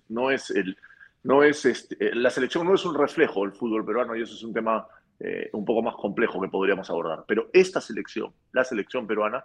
[0.08, 0.76] no es el
[1.24, 4.34] no es este, eh, la selección no es un reflejo del fútbol peruano y eso
[4.34, 4.86] es un tema
[5.18, 7.24] eh, un poco más complejo que podríamos abordar.
[7.26, 9.42] Pero esta selección, la selección peruana,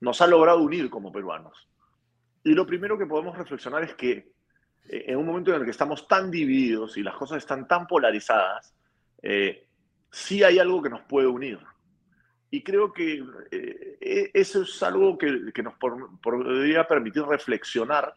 [0.00, 1.68] nos ha logrado unir como peruanos.
[2.42, 4.32] Y lo primero que podemos reflexionar es que
[4.88, 7.86] eh, en un momento en el que estamos tan divididos y las cosas están tan
[7.86, 8.74] polarizadas,
[10.10, 11.58] sí hay algo que nos puede unir.
[12.50, 18.14] Y creo que e, eso es algo que, que nos podría permitir reflexionar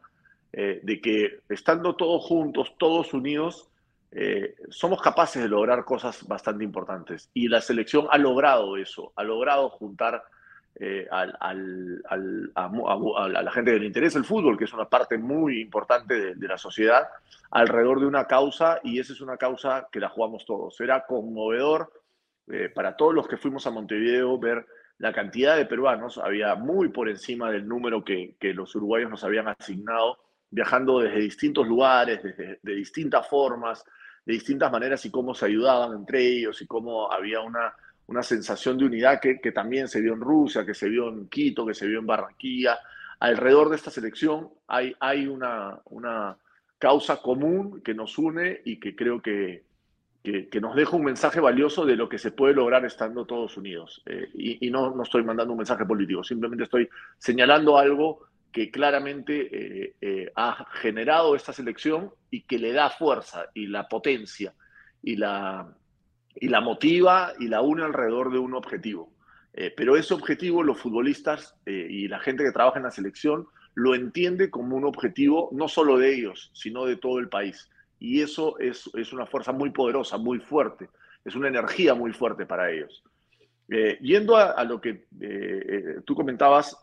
[0.56, 3.72] eh, de que estando todos juntos, todos unidos,
[4.12, 7.32] eh, somos capaces de lograr cosas bastante importantes.
[7.34, 10.24] Y la selección ha logrado eso, ha logrado juntar
[10.76, 11.26] eh, a,
[11.56, 16.60] la gente que le interesa el fútbol, que es una parte muy importante de, la
[16.60, 17.08] sociedad,
[17.50, 20.80] alrededor de una causa, y esa es una causa que la jugamos todos.
[20.82, 21.92] Era conmovedor
[22.76, 24.68] para todos los que fuimos a Montevideo ver
[25.00, 29.48] la cantidad de peruanos, había muy por encima del número que los uruguayos nos habían
[29.48, 30.20] asignado
[30.54, 33.84] viajando desde distintos lugares, desde, de distintas formas,
[34.24, 37.74] de distintas maneras y cómo se ayudaban entre ellos y cómo había una,
[38.06, 41.28] una sensación de unidad que, que, también se vio en Rusia, que se vio en
[41.28, 42.78] Quito, que se vio en Barranquilla.
[43.20, 46.38] Alrededor de esta selección hay, hay una, una
[46.78, 49.64] causa común que nos une y que creo que,
[50.22, 54.04] que, nos deja un mensaje valioso de lo que se puede lograr estando todos unidos.
[54.06, 56.88] Eh, y, y no, no estoy mandando un mensaje político, simplemente estoy
[57.18, 63.48] señalando algo que claramente eh, eh, ha generado esta selección y que le da fuerza
[63.56, 64.54] y la potencia
[65.02, 65.76] y la,
[66.36, 69.12] y la motiva y la une alrededor de un objetivo.
[69.56, 73.96] Eh, pero ese objetivo los futbolistas y la gente que trabaja en la selección lo
[73.96, 77.70] entiende como un objetivo no solo de ellos, sino de todo el país.
[78.00, 80.90] Y eso es, es una fuerza muy poderosa, muy fuerte,
[81.26, 83.04] es una energía muy fuerte para ellos.
[84.02, 85.08] yendo a, a, lo que
[86.06, 86.78] tú comentabas,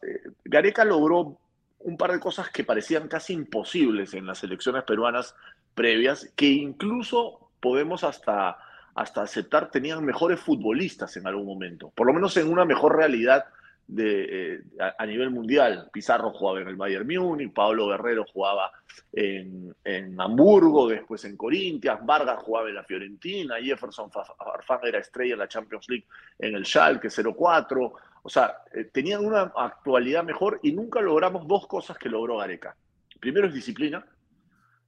[0.45, 1.39] Gareca logró
[1.81, 5.35] un par de cosas que parecían casi imposibles en las elecciones peruanas
[5.75, 8.59] previas, que incluso podemos hasta,
[8.95, 13.45] hasta aceptar tenían mejores futbolistas en algún momento, por lo menos en una mejor realidad
[13.87, 14.61] de, eh,
[14.99, 15.89] a, nivel mundial.
[15.93, 18.71] Pizarro jugaba en el Bayern Múnich, Pablo Guerrero jugaba
[19.13, 25.33] en, en, Hamburgo, después en Corinthians, Vargas jugaba en la Fiorentina, Jefferson Farfán era estrella
[25.33, 26.07] en la Champions League
[26.39, 27.93] en el Schalke 04.
[28.23, 32.77] O sea, eh, tenían una actualidad mejor y nunca logramos dos cosas que logró Gareca.
[33.19, 34.05] Primero es disciplina,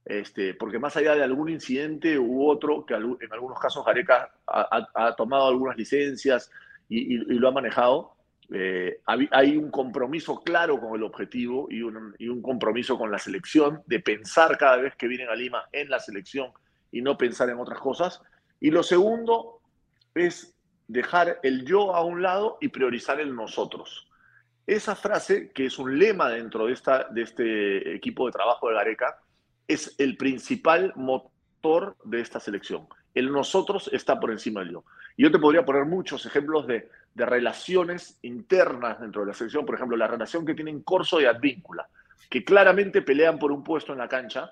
[0.05, 5.15] este, porque más allá de algún incidente u otro, que en algunos casos Gareca ha,
[5.15, 6.51] tomado algunas licencias
[6.89, 8.15] y, lo ha manejado,
[8.51, 11.77] eh, hay un compromiso claro con el objetivo y
[12.19, 15.89] y un, compromiso con la selección de pensar cada vez que vienen a Lima en
[15.89, 16.51] la selección
[16.91, 18.21] y no pensar en otras cosas.
[18.59, 19.61] Y lo segundo
[20.13, 20.52] es
[20.87, 24.07] dejar el yo a un lado y priorizar el nosotros.
[24.65, 28.75] Esa frase, que es un lema dentro de, esta, de este equipo de trabajo de
[28.75, 29.19] Gareca,
[29.67, 32.87] es el principal motor de esta selección.
[33.13, 34.85] El nosotros está por encima del yo.
[35.15, 39.75] Y yo te podría poner muchos ejemplos de, relaciones internas dentro de la selección, por
[39.75, 41.87] ejemplo, la relación que tienen Corso y Advíncula,
[42.27, 44.51] que claramente pelean por un puesto en la cancha.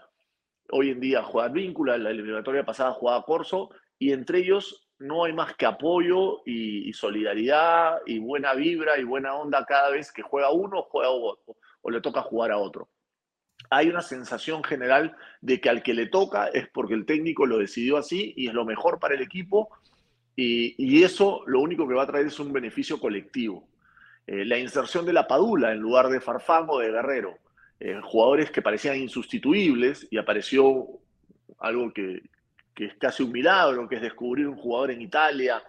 [0.69, 5.33] Hoy en día juega Advíncula, la eliminatoria pasada jugaba Corso, y entre ellos no hay
[5.33, 10.51] más que apoyo y, solidaridad y buena vibra y buena onda cada vez que juega
[10.51, 12.89] uno juega o le toca jugar a otro.
[13.69, 17.57] Hay una sensación general de que al que le toca es porque el técnico lo
[17.57, 19.69] decidió así y es lo mejor para el equipo
[20.35, 23.67] y, eso lo único que va a traer es un beneficio colectivo.
[24.27, 27.37] Eh, la inserción de la Padula en lugar de Farfán o de Guerrero,
[27.79, 30.87] eh, jugadores que parecían insustituibles y apareció
[31.59, 32.21] algo que,
[32.73, 35.61] que es casi un milagro, que es descubrir un jugador en Italia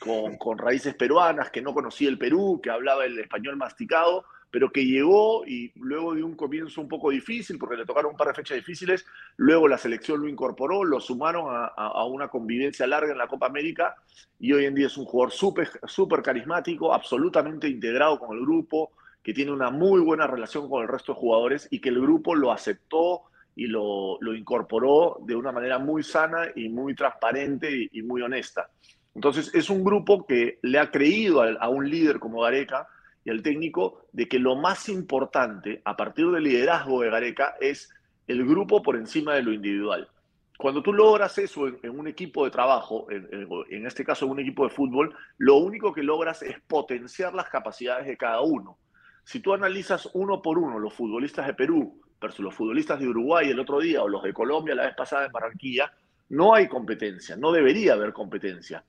[0.00, 4.84] con, raíces peruanas, que no conocía el Perú, que hablaba el español masticado, pero que
[4.84, 8.34] llegó y luego de un comienzo un poco difícil, porque le tocaron un par de
[8.34, 9.04] fechas difíciles,
[9.36, 13.46] luego la selección lo incorporó, lo sumaron a, a una convivencia larga en la Copa
[13.46, 13.94] América
[14.40, 18.90] y hoy en día es un jugador súper super carismático, absolutamente integrado con el grupo,
[19.22, 22.34] que tiene una muy buena relación con el resto de jugadores y que el grupo
[22.34, 28.22] lo aceptó y lo, incorporó de una manera muy sana y muy transparente y, muy
[28.22, 28.70] honesta.
[29.14, 32.86] Entonces es un grupo que le ha creído a, un líder como Gareca,
[33.24, 37.92] y al técnico de que lo más importante a partir del liderazgo de Gareca es
[38.26, 40.08] el grupo por encima de lo individual.
[40.56, 44.64] Cuando tú logras eso en, un equipo de trabajo, en, este caso en un equipo
[44.64, 48.78] de fútbol, lo único que logras es potenciar las capacidades de cada uno.
[49.24, 53.48] Si tú analizas uno por uno los futbolistas de Perú versus los futbolistas de Uruguay
[53.48, 55.92] el otro día o los de Colombia la vez pasada en Barranquilla,
[56.30, 58.84] no hay competencia, no debería haber competencia.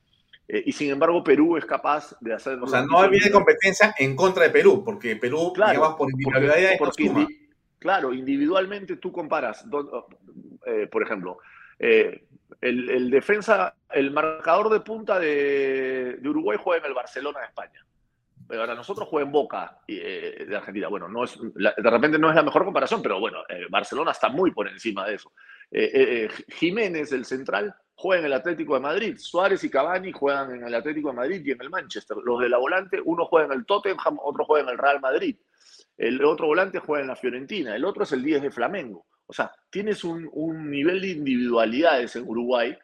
[0.47, 2.59] Eh, y sin embargo, Perú es capaz de hacer.
[2.61, 6.71] O sea, no había competencia en contra de Perú, porque Perú, claro, por individualidad.
[7.79, 9.65] claro, individualmente tú comparas,
[10.65, 11.37] eh, por ejemplo,
[11.79, 12.25] eh,
[12.59, 17.85] el, defensa, el marcador de punta de, Uruguay juega en el Barcelona de España.
[18.57, 20.87] Ahora nosotros juega en Boca de Argentina.
[20.87, 23.39] Bueno, no es, de repente no es la mejor comparación, pero bueno,
[23.69, 25.31] Barcelona está muy por encima de eso.
[26.49, 29.17] Jiménez, el central, juega en el Atlético de Madrid.
[29.17, 32.17] Suárez y Cavani juegan en el Atlético de Madrid y en el Manchester.
[32.23, 35.37] Los de la volante, uno juega en el Tottenham, otro juega en el Real Madrid.
[35.97, 39.05] El otro volante juega en la Fiorentina, el otro es el 10 de Flamengo.
[39.27, 40.29] O sea, tienes un,
[40.69, 42.75] nivel de individualidades en Uruguay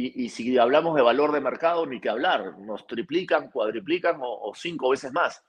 [0.00, 2.56] y, si hablamos de valor de mercado, ni que hablar.
[2.60, 5.42] Nos triplican, cuadriplican o, cinco veces más.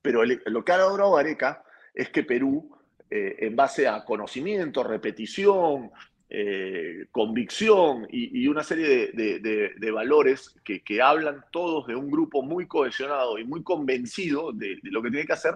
[0.00, 2.70] Pero lo que ha logrado Gareca es que Perú,
[3.10, 5.90] eh, en base a conocimiento, repetición,
[6.30, 13.38] eh, convicción y, una serie de, valores que, hablan todos de un grupo muy cohesionado
[13.38, 15.54] y muy convencido de, lo que tiene que hacer,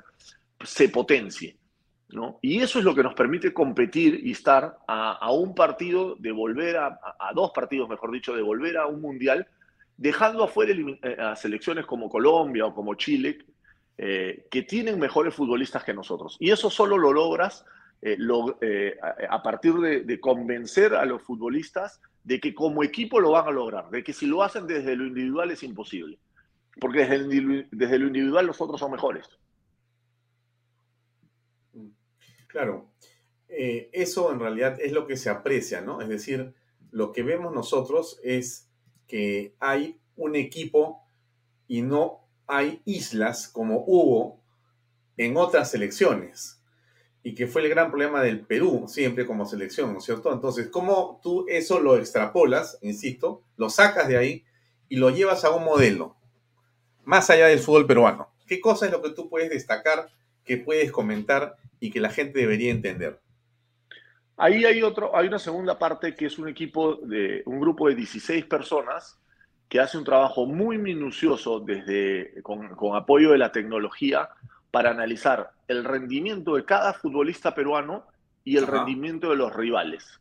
[0.64, 1.56] se potencie.
[2.10, 2.38] ¿No?
[2.40, 6.76] Y eso es lo que nos permite competir y estar a, un partido, de volver
[6.76, 6.98] a,
[7.34, 9.46] dos partidos, mejor dicho, de volver a un mundial,
[9.96, 13.38] dejando afuera eh, a selecciones como Colombia o como Chile,
[13.98, 16.36] eh, que tienen mejores futbolistas que nosotros.
[16.40, 17.64] Y eso solo lo logras
[18.00, 18.96] eh,
[19.28, 23.90] a, partir de, convencer a los futbolistas de que como equipo lo van a lograr,
[23.90, 26.18] de que si lo hacen desde lo individual es imposible,
[26.80, 29.28] porque desde, desde lo individual los otros son mejores.
[32.58, 32.90] Claro,
[33.48, 36.00] eh, eso en realidad es lo que se aprecia, ¿no?
[36.00, 36.54] Es decir,
[36.90, 38.68] lo que vemos nosotros es
[39.06, 41.06] que hay un equipo
[41.68, 44.42] y no hay islas como hubo
[45.16, 46.60] en otras selecciones
[47.22, 50.32] y que fue el gran problema del Perú siempre como selección, ¿no es cierto?
[50.32, 54.44] Entonces, ¿cómo tú eso lo extrapolas, insisto, lo sacas de ahí
[54.88, 56.16] y lo llevas a un modelo
[57.04, 58.32] más allá del fútbol peruano?
[58.48, 60.08] ¿Qué cosa es lo que tú puedes destacar,
[60.44, 63.20] que puedes comentar y que la gente debería entender?
[64.36, 67.96] Ahí hay otro, hay una segunda parte que es un equipo de un grupo de
[67.96, 69.18] 16 personas
[69.68, 74.28] que hace un trabajo muy minucioso desde con, con apoyo de la tecnología
[74.70, 78.06] para analizar el rendimiento de cada futbolista peruano
[78.44, 80.20] y el rendimiento de los rivales.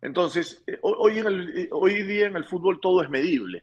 [0.00, 3.62] Entonces, eh, hoy, en el, eh, hoy día en el fútbol todo es medible.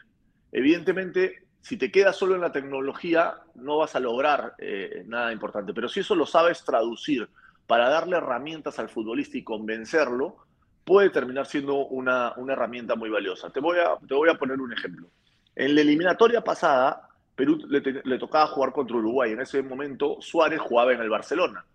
[0.51, 5.73] Evidentemente, si te quedas solo en la tecnología, no vas a lograr eh, nada importante.
[5.73, 7.27] Pero si eso lo sabes traducir
[7.65, 10.37] para darle herramientas al futbolista y convencerlo,
[10.83, 13.49] puede terminar siendo una, una herramienta muy valiosa.
[13.49, 15.07] Te voy, a, te voy a poner un ejemplo.
[15.55, 19.31] En la eliminatoria pasada, Perú le, tocaba jugar contra Uruguay.
[19.31, 21.65] En ese momento Suárez jugaba en el Barcelona.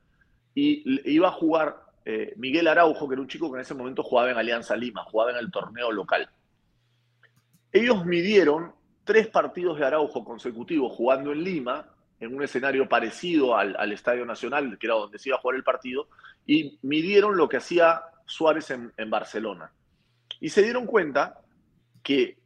[0.54, 4.04] Y iba a jugar eh, Miguel Araujo, que era un chico que en ese momento
[4.04, 6.30] jugaba en Alianza Lima, jugaba en el torneo local.
[7.72, 8.78] Ellos midieron
[9.10, 11.84] tres partidos de Araujo consecutivos jugando en Lima,
[12.20, 15.64] en un escenario parecido al, Estadio Nacional, que era donde se iba a jugar el
[15.64, 16.06] partido,
[16.46, 19.72] y midieron lo que hacía Suárez en, en Barcelona.
[20.38, 21.40] Y se dieron cuenta
[22.04, 22.38] que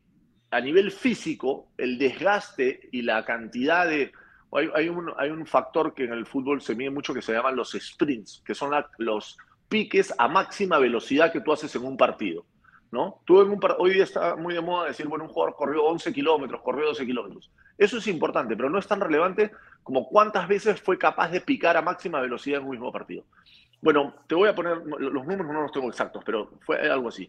[0.50, 4.12] a nivel físico, el desgaste y la cantidad de...
[4.50, 7.56] Hay, un, hay, un, factor que en el fútbol se mide mucho que se llaman
[7.56, 9.36] los sprints, que son los
[9.68, 12.46] piques a máxima velocidad que tú haces en un partido.
[12.94, 13.20] ¿No?
[13.24, 16.12] Tú en un hoy día está muy de moda decir, bueno, un jugador corrió 11
[16.12, 17.50] kilómetros, corrió 12 kilómetros.
[17.76, 19.50] Eso es importante, pero no es tan relevante
[19.82, 23.24] como cuántas veces fue capaz de picar a máxima velocidad en un mismo partido.
[23.82, 27.28] Bueno, te voy a poner, los números no los tengo exactos, pero fue algo así.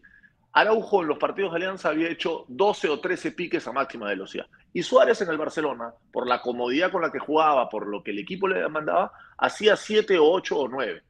[0.54, 4.46] Araujo en los partidos de Alianza había hecho 12 o 13 piques a máxima velocidad.
[4.72, 8.12] Y Suárez en el Barcelona, por la comodidad con la que jugaba, por lo que
[8.12, 11.04] el equipo le mandaba, hacía 7 o 8 o 9.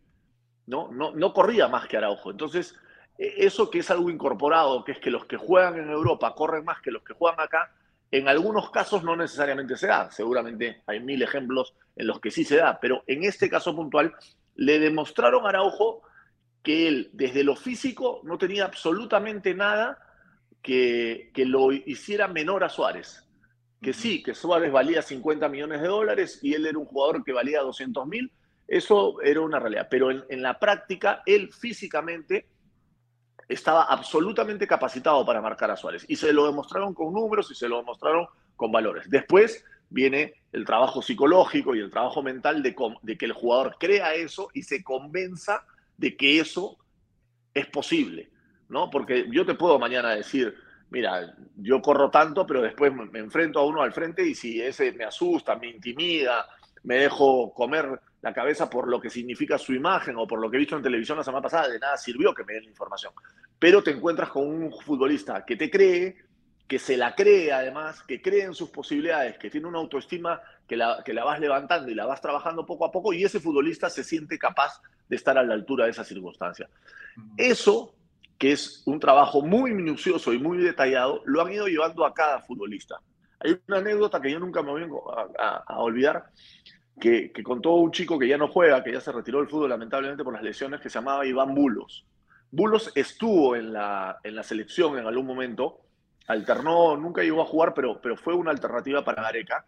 [0.68, 0.90] ¿no?
[0.92, 2.32] No, no corría más que Araujo.
[2.32, 2.76] Entonces,
[3.18, 6.82] eso que es algo incorporado, que es que los que juegan en Europa corren más
[6.82, 7.72] que los que juegan acá,
[8.12, 10.12] en algunos casos no necesariamente se da.
[10.12, 14.14] Seguramente hay mil ejemplos en los que sí se da, pero en este caso puntual
[14.56, 16.02] le demostraron a Araujo
[16.64, 20.00] que él, desde lo físico, no tenía absolutamente nada
[20.62, 23.28] que, que lo hiciera menor a Suárez.
[23.82, 27.34] Que sí, que Suárez valía 50 millones de dólares y él era un jugador que
[27.34, 28.32] valía 200 mil,
[28.68, 29.88] eso era una realidad.
[29.92, 32.48] Pero en, en la práctica, él físicamente
[33.48, 36.06] estaba absolutamente capacitado para marcar a Suárez.
[36.08, 39.10] Y se lo demostraron con números y se lo demostraron con valores.
[39.10, 44.14] Después viene el trabajo psicológico y el trabajo mental de, de que el jugador crea
[44.16, 45.66] eso y se convenza
[45.98, 46.78] de que eso
[47.54, 48.30] es posible,
[48.68, 48.90] ¿no?
[48.90, 50.56] Porque yo te puedo mañana decir,
[50.90, 54.92] mira, yo corro tanto, pero después me enfrento a uno al frente y si ese
[54.92, 56.48] me asusta, me intimida,
[56.84, 60.58] me dejo comer la cabeza por lo que significa su imagen o por lo que
[60.58, 63.14] he visto en televisión la semana pasada, de nada sirvió que me den la información.
[63.60, 66.18] Pero te encuentras con un futbolista que te cree,
[66.68, 70.76] que se la cree además, que cree en sus posibilidades, que tiene una autoestima que
[70.76, 73.92] la, que la vas levantando y la vas trabajando poco a poco y ese futbolista
[73.92, 76.68] se siente capaz de estar a la altura de esa circunstancia.
[77.38, 77.94] Eso,
[78.40, 82.42] que es un trabajo muy minucioso y muy detallado, lo han ido llevando a cada
[82.42, 83.00] futbolista.
[83.40, 84.84] Hay una anécdota que yo nunca me voy
[85.38, 86.26] a, olvidar,
[87.00, 89.70] que, que, contó un chico que ya no juega, que ya se retiró del fútbol
[89.70, 92.06] lamentablemente por las lesiones, que se llamaba Iván Bulos.
[92.52, 95.82] Bulos estuvo en la, en la selección en algún momento,
[96.28, 99.66] alternó, nunca llegó a jugar, pero, pero fue una alternativa para Gareca.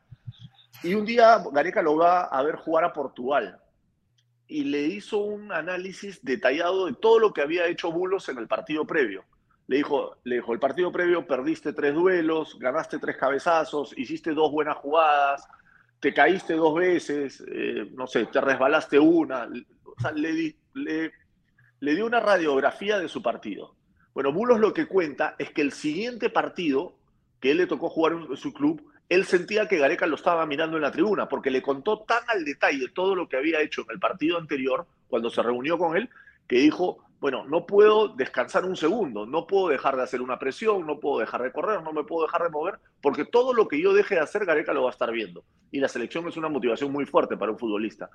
[0.83, 3.59] Y un día Gareca lo va a ver jugar a Portugal
[4.47, 8.47] y le hizo un análisis detallado de todo lo que había hecho Bulos en el
[8.47, 9.25] partido previo.
[9.67, 14.49] Le dijo, le dijo, el partido previo perdiste tres duelos, ganaste tres cabezazos, hiciste dos
[14.51, 15.45] buenas jugadas,
[15.99, 19.49] te caíste dos veces, eh, no sé, te resbalaste una.
[19.83, 21.11] O sea, le, le,
[21.79, 23.75] le dio una radiografía de su partido.
[24.13, 26.97] Bueno, Bulos lo que cuenta es que el siguiente partido
[27.39, 30.77] que él le tocó jugar en su club, él sentía que Gareca lo estaba mirando
[30.77, 33.91] en la tribuna, porque le contó tan al detalle todo lo que había hecho en
[33.91, 36.09] el partido anterior, cuando se reunió con él,
[36.47, 40.85] que dijo, bueno, no puedo descansar un segundo, no puedo dejar de hacer una presión,
[40.85, 43.81] no puedo dejar de correr, no me puedo dejar de mover, porque todo lo que
[43.81, 45.43] yo deje de hacer, Gareca lo va a estar viendo.
[45.71, 48.09] Y la selección es una motivación muy fuerte para un futbolista.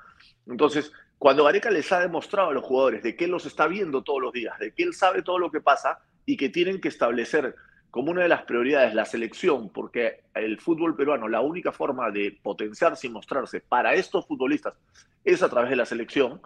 [0.46, 4.02] Entonces, cuando Gareca les ha demostrado a los jugadores de que él los está viendo
[4.02, 6.88] todos los días, de que él sabe todo lo que pasa y que tienen que
[6.88, 7.56] establecer
[7.90, 12.38] como una de las prioridades la selección, porque el fútbol peruano, la única forma de
[12.42, 14.74] potenciarse y mostrarse para estos futbolistas
[15.24, 16.40] es a través de la selección,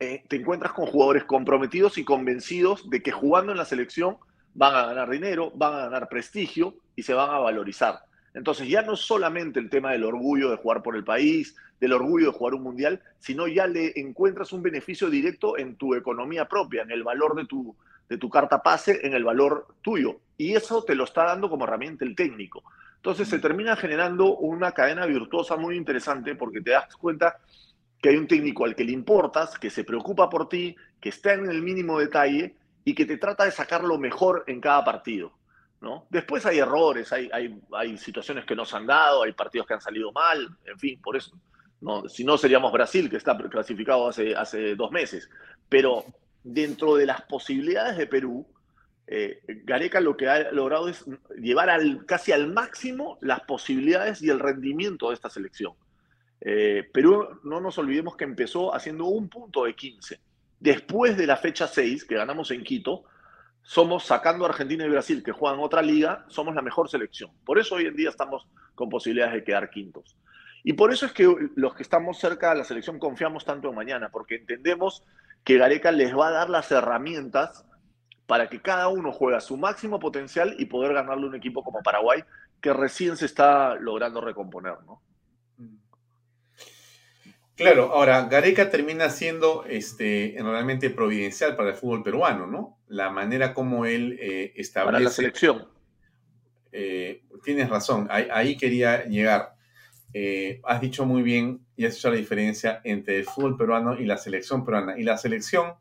[0.00, 4.16] eh, te encuentras con jugadores comprometidos y convencidos de que jugando en la selección
[4.54, 8.00] van a ganar dinero, van a ganar prestigio y se van a valorizar.
[8.32, 11.92] Entonces ya no es solamente el tema del orgullo de jugar por el país, del
[11.92, 16.46] orgullo de jugar un mundial, sino ya le encuentras un beneficio directo en tu economía
[16.46, 17.76] propia, en el valor de tu,
[18.08, 20.16] de tu carta pase en el valor tuyo.
[20.38, 22.62] Y eso te lo está dando como herramienta el técnico.
[22.96, 27.36] Entonces se termina generando una cadena virtuosa muy interesante porque te das cuenta
[28.00, 31.34] que hay un técnico al que le importas, que se preocupa por ti, que está
[31.34, 35.32] en el mínimo detalle y que te trata de sacar lo mejor en cada partido.
[35.80, 36.06] ¿no?
[36.10, 40.12] Después hay errores, hay, situaciones que no se han dado, hay partidos que han salido
[40.12, 41.32] mal, en fin, por eso.
[41.80, 45.30] No, si no, seríamos Brasil, que está clasificado hace, dos meses.
[45.68, 46.04] Pero
[46.44, 48.46] dentro de las posibilidades de Perú,
[49.06, 51.04] eh, Gareca lo que ha logrado es
[51.38, 51.70] llevar
[52.06, 55.72] casi al máximo las posibilidades y el rendimiento de esta selección.
[56.40, 60.20] Eh, Perú, no nos olvidemos que empezó haciendo un punto de 15.
[60.58, 63.04] Después de la fecha 6, que ganamos en Quito,
[63.62, 67.30] somos sacando a Argentina y Brasil, que juegan otra liga, somos la mejor selección.
[67.44, 70.16] Por eso hoy en día estamos con posibilidades de quedar quintos.
[70.62, 71.26] Y por eso es que
[71.56, 75.04] los que estamos cerca de la selección confiamos tanto en mañana, porque entendemos
[75.44, 77.64] que Gareca les va a dar las herramientas
[78.26, 81.82] para que cada uno juegue a su máximo potencial y poder ganarle un equipo como
[81.82, 82.22] Paraguay,
[82.60, 85.00] que recién se está logrando recomponer, ¿no?
[87.60, 92.78] Claro, ahora Gareca termina siendo este, realmente providencial para el fútbol peruano, ¿no?
[92.88, 94.92] La manera como él eh, establece.
[94.92, 95.68] Para la selección.
[96.72, 99.54] Eh, tienes razón, ahí, quería llegar.
[100.12, 104.06] Eh, has dicho muy bien y has hecho la diferencia entre el fútbol peruano y
[104.06, 104.98] la selección peruana.
[104.98, 105.74] Y la selección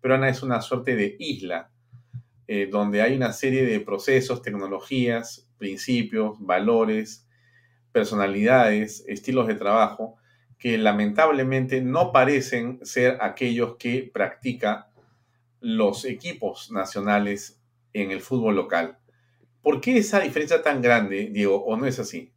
[0.00, 1.70] peruana es una suerte de isla.
[2.52, 7.28] eh, donde hay una serie de procesos, tecnologías, principios, valores,
[7.92, 10.16] personalidades, estilos de trabajo,
[10.60, 14.84] que lamentablemente no parecen ser aquellos que practican
[15.60, 17.60] los equipos nacionales
[17.94, 18.98] en el fútbol local.
[19.62, 22.32] ¿Por qué esa diferencia tan grande, Diego, o no es así?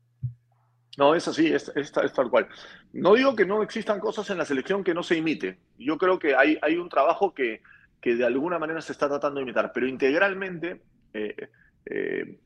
[0.97, 2.47] No, es así, es, tal cual.
[2.93, 5.59] No digo que no existan cosas en la selección que no se imite.
[5.77, 7.61] Yo creo que hay, hay un trabajo que,
[7.99, 10.81] que de alguna manera se está tratando de imitar, pero integralmente,
[11.13, 11.49] eh,
[11.85, 12.39] eh,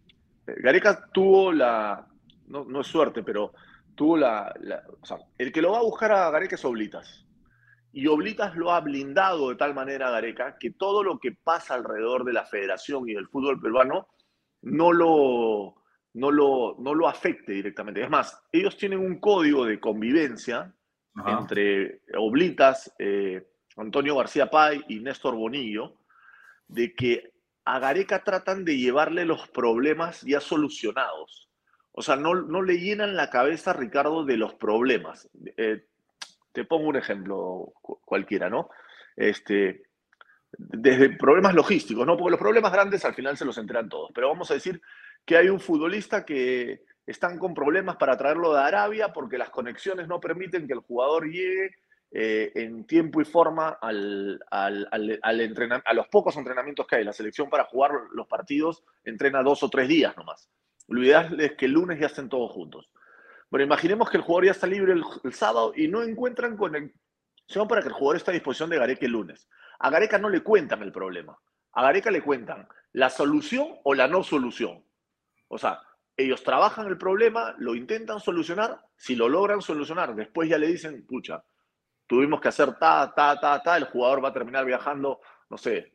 [0.46, 2.08] Gareca tuvo la,
[2.48, 3.54] no, es suerte, pero
[3.98, 4.54] tuvo la,
[5.02, 7.26] o sea, el que lo va a buscar a Gareca es Oblitas.
[7.92, 11.74] Y Oblitas lo ha blindado de tal manera a Gareca que todo lo que pasa
[11.74, 14.08] alrededor de la federación y del fútbol peruano
[14.62, 15.84] no lo,
[16.14, 18.04] no lo, no lo afecte directamente.
[18.04, 20.74] Es más, ellos tienen un código de convivencia
[21.26, 25.96] entre Oblitas, eh, Antonio García Pay y Néstor Bonillo,
[26.68, 27.34] de que
[27.66, 31.47] a Gareca tratan de llevarle los problemas ya solucionados.
[32.00, 35.28] O sea, no, le llenan la cabeza, Ricardo, de los problemas.
[35.58, 35.84] Eh,
[36.52, 38.70] te pongo un ejemplo cualquiera, ¿no?
[39.16, 39.82] Este,
[40.52, 42.16] desde problemas logísticos, ¿no?
[42.16, 44.12] Porque los problemas grandes al final se los enteran todos.
[44.14, 44.80] Pero vamos a decir
[45.26, 50.08] que hay un futbolista que están con problemas para traerlo de Arabia porque las conexiones
[50.08, 51.78] no permiten que el jugador llegue
[52.12, 55.20] eh, en tiempo y forma al, al, al,
[55.84, 57.04] a los pocos entrenamientos que hay.
[57.04, 60.48] La selección para jugar los partidos entrena dos o tres días nomás.
[60.88, 62.90] Lo ideal es que el lunes ya estén todos juntos.
[63.50, 67.82] Bueno, imaginemos que el jugador ya está libre el, sábado y no encuentran conexión para
[67.82, 69.48] que el jugador esté a disposición de Gareca el lunes.
[69.80, 71.38] A Gareca no le cuentan el problema.
[71.74, 74.84] A Gareca le cuentan la solución o la no solución.
[75.48, 75.82] O sea,
[76.18, 81.06] ellos trabajan el problema, lo intentan solucionar, si lo logran solucionar, después ya le dicen,
[81.06, 81.44] pucha,
[82.08, 85.94] tuvimos que hacer ta, ta, ta, ta, el jugador va a terminar viajando, no sé,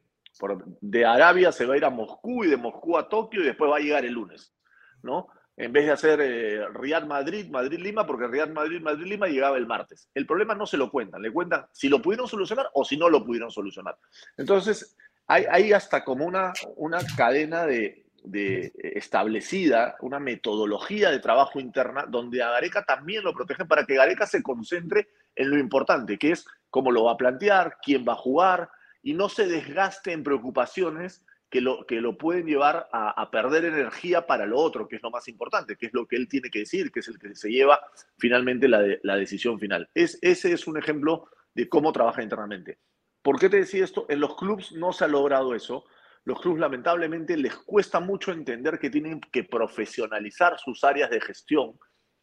[0.81, 3.71] de Arabia se va a ir a Moscú y de Moscú a Tokio y después
[3.71, 4.55] va a llegar el lunes,
[5.03, 5.29] ¿no?
[5.57, 6.65] En vez de hacer eh,
[7.07, 10.09] Madrid, Madrid Lima, porque Riyadh Madrid, Madrid Lima llegaba el martes.
[10.15, 13.11] El problema no se lo cuentan, le cuentan si lo pudieron solucionar o si no
[13.11, 13.97] lo pudieron solucionar.
[14.39, 21.61] Entonces, hay, hasta como una, una cadena de, de, eh, establecida, una metodología de trabajo
[21.61, 26.19] interna, donde a Gareca también lo protegen para que Gareca se concentre en lo importante,
[26.19, 28.71] que es cómo lo va a plantear, quién va a jugar,
[29.03, 34.27] y no se desgaste en preocupaciones que lo, que lo pueden llevar a, perder energía
[34.27, 36.61] para lo otro, que es lo más importante, que es lo que él tiene que
[36.61, 37.79] decir, que es el que se lleva
[38.17, 39.89] finalmente la, la decisión final.
[39.95, 42.79] Es, ese es un ejemplo de cómo trabaja internamente.
[43.21, 44.07] ¿Por qué te decía esto?
[44.09, 45.85] En los clubes no se ha logrado eso
[46.25, 51.79] los clubes lamentablemente les cuesta mucho entender que tienen que profesionalizar sus áreas de gestión,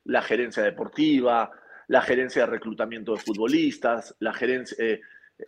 [0.06, 1.52] la gerencia deportiva,
[1.88, 5.02] la gerencia de reclutamiento de futbolistas, la gerencia eh,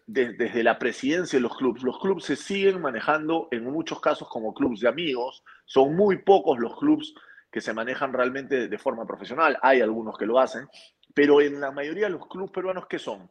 [0.07, 1.83] desde la presidencia de los clubes.
[1.83, 6.59] Los clubes se siguen manejando en muchos casos como clubes de amigos, son muy pocos
[6.59, 7.13] los clubes
[7.51, 10.67] que se manejan realmente de forma profesional, hay algunos que lo hacen,
[11.13, 13.29] pero en la mayoría de los clubes peruanos, ¿qué son?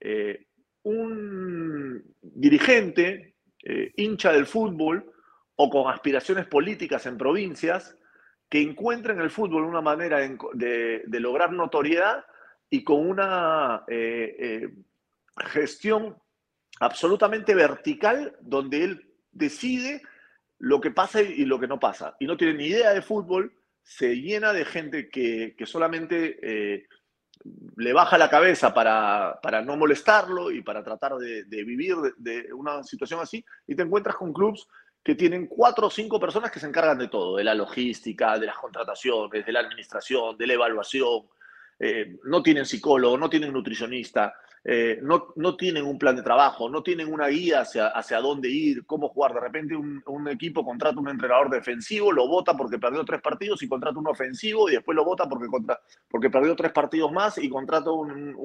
[0.00, 0.46] Eh,
[0.82, 5.12] un dirigente eh, hincha del fútbol
[5.56, 7.94] o con aspiraciones políticas en provincias
[8.48, 10.18] que encuentren el fútbol una manera
[10.54, 12.24] de, lograr notoriedad
[12.70, 14.70] y con una eh,
[15.46, 16.16] gestión
[16.80, 20.02] absolutamente vertical donde él decide
[20.58, 22.16] lo que pasa y lo que no pasa.
[22.20, 26.86] Y no tiene ni idea de fútbol, se llena de gente que, solamente
[27.76, 33.20] le baja la cabeza para, no molestarlo y para tratar de, vivir de, una situación
[33.20, 34.66] así, y te encuentras con clubes
[35.02, 38.46] que tienen cuatro o cinco personas que se encargan de todo, de la logística, de
[38.46, 41.22] las contrataciones, de la administración, de la evaluación,
[41.78, 46.68] eh, no tienen psicólogo, no tienen nutricionista, eh, no, no, tienen un plan de trabajo,
[46.68, 49.32] no tienen una guía hacia, hacia dónde ir, cómo jugar.
[49.32, 53.68] De repente un, equipo contrata un entrenador defensivo, lo vota porque perdió tres partidos y
[53.68, 57.48] contrata un ofensivo y después lo vota porque, contra, porque perdió tres partidos más y
[57.48, 58.36] contrata un,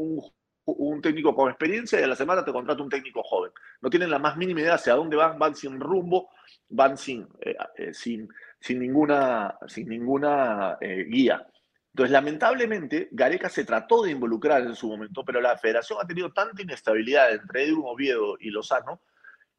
[0.65, 3.51] un, técnico con experiencia y a la semana te contrata un técnico joven.
[3.81, 6.29] No tienen la más mínima idea hacia dónde van, van sin rumbo,
[6.69, 8.29] van sin, eh, sin,
[8.59, 11.45] sin ninguna, sin ninguna guía.
[11.95, 16.29] Entonces, lamentablemente, Gareca se trató de involucrar en su momento, pero la federación ha tenido
[16.33, 18.99] tanta inestabilidad entre Edwin Oviedo y Lozano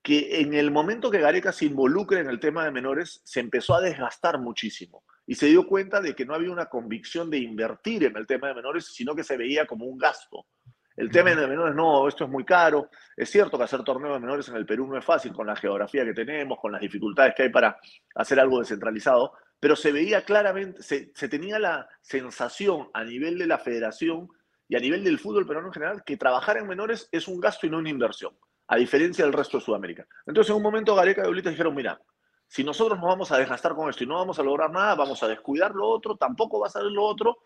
[0.03, 3.75] que en el momento que Gareca se involucre en el tema de menores, se empezó
[3.75, 8.05] a desgastar muchísimo y se dio cuenta de que no había una convicción de invertir
[8.05, 10.45] en el tema de menores, sino que se veía como un gasto.
[10.95, 12.91] El tema de menores, no, esto es muy caro.
[13.17, 15.57] Es cierto que hacer torneos de menores en el Perú no es fácil con la
[15.57, 17.79] geografía que tenemos, con las dificultades que hay para
[18.15, 23.59] hacer algo descentralizado, pero se veía claramente, se, tenía la sensación a nivel de la
[23.59, 24.29] federación
[24.69, 27.67] y a nivel del fútbol peruano en general que trabajar en menores es un gasto
[27.67, 28.37] y no una inversión.
[28.69, 30.05] a diferencia del resto de Sudamérica.
[30.27, 32.01] Entonces, en un momento Gareca y Oblitas dijeron, mira,
[32.49, 35.23] si nosotros nos vamos a desgastar con esto y no vamos a lograr nada, vamos
[35.23, 37.39] a descuidar lo otro, tampoco va a salir lo otro,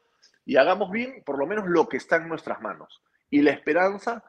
[0.45, 3.03] y hagamos bien por lo menos lo que está en nuestras manos.
[3.29, 4.25] Y la esperanza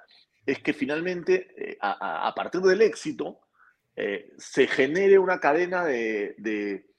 [0.45, 3.39] es que finalmente, eh, a, partir del éxito,
[3.95, 6.90] eh, se genere una cadena de, de,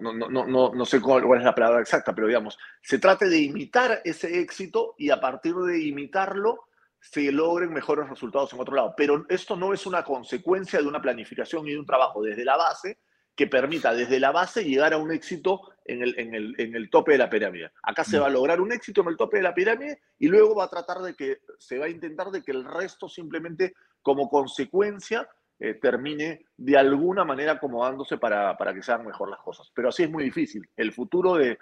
[0.00, 4.00] no, no, no, sé cuál, es la palabra exacta, pero digamos, se trate de imitar
[4.04, 6.66] ese éxito y a partir de imitarlo
[7.00, 8.94] se logren mejores resultados en otro lado.
[8.96, 12.56] Pero esto no es una consecuencia de una planificación y de un trabajo desde la
[12.56, 12.98] base
[13.36, 16.88] que permita desde la base llegar a un éxito en el, en el, en el
[16.88, 17.70] tope de la pirámide.
[17.82, 18.22] Acá se mm.
[18.22, 20.70] va a lograr un éxito en el tope de la pirámide y luego va a
[20.70, 25.28] tratar de que, se va a intentar de que el resto simplemente como consecuencia
[25.58, 29.70] eh, termine de alguna manera acomodándose para, para, que sean mejor las cosas.
[29.74, 30.68] Pero así es muy difícil.
[30.76, 31.58] El futuro de,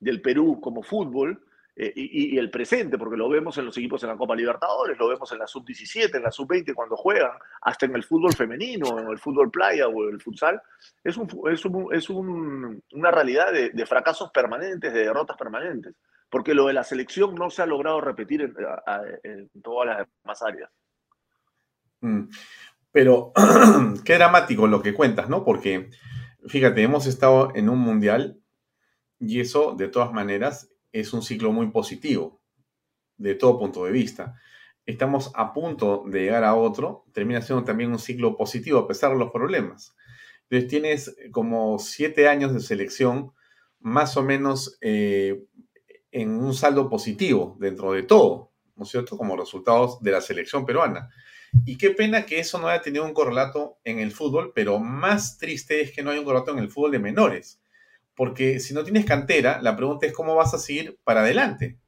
[0.00, 1.46] del Perú como fútbol
[1.78, 5.08] eh, y, el presente, porque lo vemos en los equipos en la Copa Libertadores, lo
[5.08, 9.08] vemos en la sub-17, en la sub-20 cuando juegan, hasta en el fútbol femenino, en
[9.08, 10.60] el fútbol playa o el futsal,
[11.04, 15.94] es, un, es, un, es un, una realidad de, de, fracasos permanentes, de derrotas permanentes,
[16.30, 18.54] porque lo de la selección no se ha logrado repetir en,
[19.22, 20.70] en todas las demás áreas.
[22.00, 22.28] Mm.
[22.96, 23.34] Pero
[24.06, 25.44] qué dramático lo que cuentas, ¿no?
[25.44, 25.90] Porque,
[26.46, 28.40] fíjate, hemos estado en un mundial
[29.20, 32.40] y eso, de todas maneras, es un ciclo muy positivo,
[33.18, 34.40] de todo punto de vista.
[34.86, 39.12] Estamos a punto de llegar a otro, termina siendo también un ciclo positivo a pesar
[39.12, 39.94] de los problemas.
[40.44, 43.32] Entonces tienes como siete años de selección,
[43.78, 45.44] más o menos eh,
[46.12, 49.18] en un saldo positivo dentro de todo, ¿no es cierto?
[49.18, 51.10] Como resultados de la selección peruana.
[51.64, 55.38] Y qué pena que eso no haya tenido un correlato en el fútbol, pero más
[55.38, 57.60] triste es que no haya un correlato en el fútbol de menores
[58.16, 61.78] porque si no tienes cantera, la pregunta es cómo vas a seguir para adelante.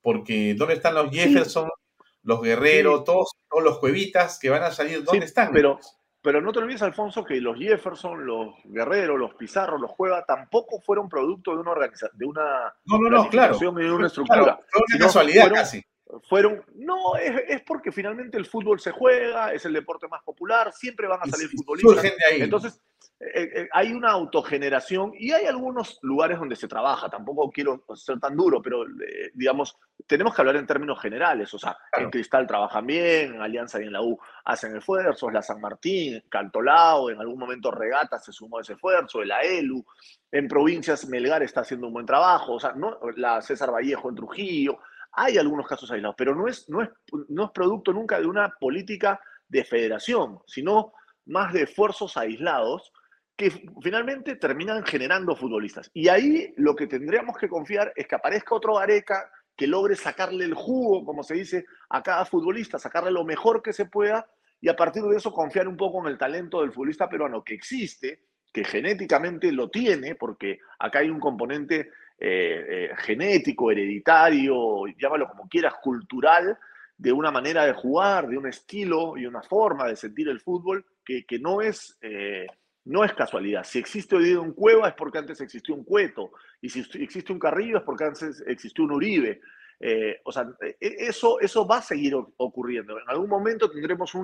[0.00, 1.68] Porque ¿dónde están los Jefferson,
[2.22, 5.04] los Guerreros, todos, los Cuevitas que van a salir?
[5.04, 5.52] ¿Dónde están?
[5.52, 5.78] Pero,
[6.22, 10.80] pero no te olvides, Alfonso, que los Jefferson, los Guerreros, los Pizarro, los Cueva tampoco
[10.80, 13.58] fueron producto de una organización, de una no, no, no, claro.
[13.60, 14.58] y de una estructura.
[14.70, 15.84] fue una casualidad casi.
[16.28, 20.72] Fueron, no, es, es, porque finalmente el fútbol se juega, es el deporte más popular,
[20.72, 22.04] siempre van a salir futbolistas.
[22.30, 22.42] Ahí.
[22.42, 22.80] Entonces,
[23.18, 27.08] eh, eh, hay una autogeneración y hay algunos lugares donde se trabaja.
[27.08, 31.52] Tampoco quiero ser tan duro, pero eh, digamos, tenemos que hablar en términos generales.
[31.54, 35.40] O sea, en Cristal trabajan bien, en Alianza y en la U hacen esfuerzos, la
[35.40, 39.84] San Martín, Cantolao, en algún momento Regata se sumó a ese esfuerzo, el AELU.
[40.30, 44.14] En provincias Melgar está haciendo un buen trabajo, o sea, no, la César Vallejo en
[44.14, 44.78] Trujillo.
[45.16, 46.90] Hay algunos casos aislados, pero no es, no es,
[47.28, 50.92] no es producto nunca de una política de federación, sino
[51.26, 52.92] más de esfuerzos aislados
[53.36, 53.50] que
[53.82, 55.90] finalmente terminan generando futbolistas.
[55.92, 60.44] Y ahí lo que tendríamos que confiar es que aparezca otro Areca que logre sacarle
[60.44, 64.26] el jugo, como se dice, a cada futbolista, sacarle lo mejor que se pueda
[64.60, 67.54] y a partir de eso confiar un poco en el talento del futbolista peruano que
[67.54, 68.20] existe,
[68.52, 75.48] que genéticamente lo tiene, porque acá hay un componente eh, eh, genético, hereditario, llámalo como
[75.48, 76.58] quieras, cultural,
[76.96, 80.84] de una manera de jugar, de un estilo y una forma de sentir el fútbol
[81.04, 81.96] que, no es...
[82.00, 82.46] Eh,
[82.88, 83.64] no es casualidad.
[83.64, 86.30] Si existe hoy día un Cueva es porque antes existió un Cueto.
[86.60, 89.40] Y si existe un Carrillo es porque antes existió un Uribe.
[90.22, 92.96] O sea, e, eso, eso va a seguir ocurriendo.
[92.96, 94.14] En algún momento tendremos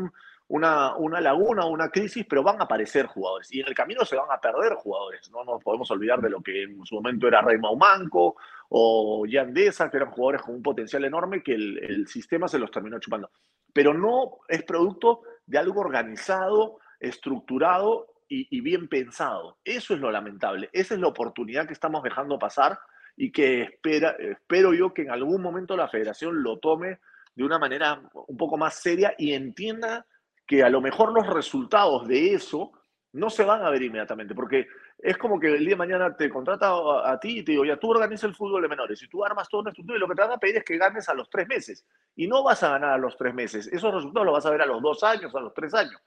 [0.48, 3.52] una, una, laguna, una crisis, pero van a aparecer jugadores.
[3.52, 5.30] Y en el camino se van a perder jugadores.
[5.30, 8.36] No nos podemos olvidar de lo que en su momento era Raymond Manco
[8.68, 12.70] o Yandesa, que eran jugadores con un potencial enorme que el, el sistema se los
[12.70, 13.30] terminó chupando.
[13.72, 19.58] Pero no es producto de algo organizado, estructurado y, bien pensado.
[19.64, 20.70] Eso es lo lamentable.
[20.72, 22.78] Esa es la oportunidad que estamos dejando pasar
[23.16, 26.98] y que espera, espero yo que en algún momento la federación lo tome
[27.34, 30.06] de una manera un poco más seria y entienda
[30.52, 32.72] que a lo mejor los resultados de eso
[33.12, 34.68] no se van a ver inmediatamente, porque
[34.98, 36.74] es como que el día de mañana te contrata
[37.10, 39.48] a, ti y te digo, ya tú organizas el fútbol de menores y tú armas
[39.48, 41.30] todo una estructura y lo que te van a pedir es que ganes a los
[41.30, 41.86] tres meses.
[42.14, 44.60] Y no vas a ganar a los tres meses, esos resultados los vas a ver
[44.60, 45.98] a los dos años, a los tres años.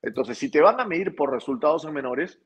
[0.00, 2.40] Entonces, si te van a medir por resultados en menores,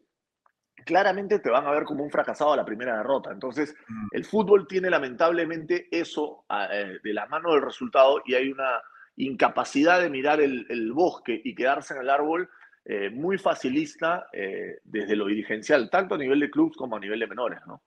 [0.86, 3.30] claramente te van a ver como un fracasado a la primera derrota.
[3.30, 3.74] Entonces,
[4.12, 8.80] el fútbol tiene lamentablemente eso eh, de la mano del resultado y hay una
[9.16, 12.48] incapacidad de mirar el, bosque y quedarse en el árbol
[12.84, 17.20] eh, muy facilista eh, desde lo dirigencial, tanto a nivel de clubes como a nivel
[17.20, 17.60] de menores.
[17.66, 17.82] ¿no?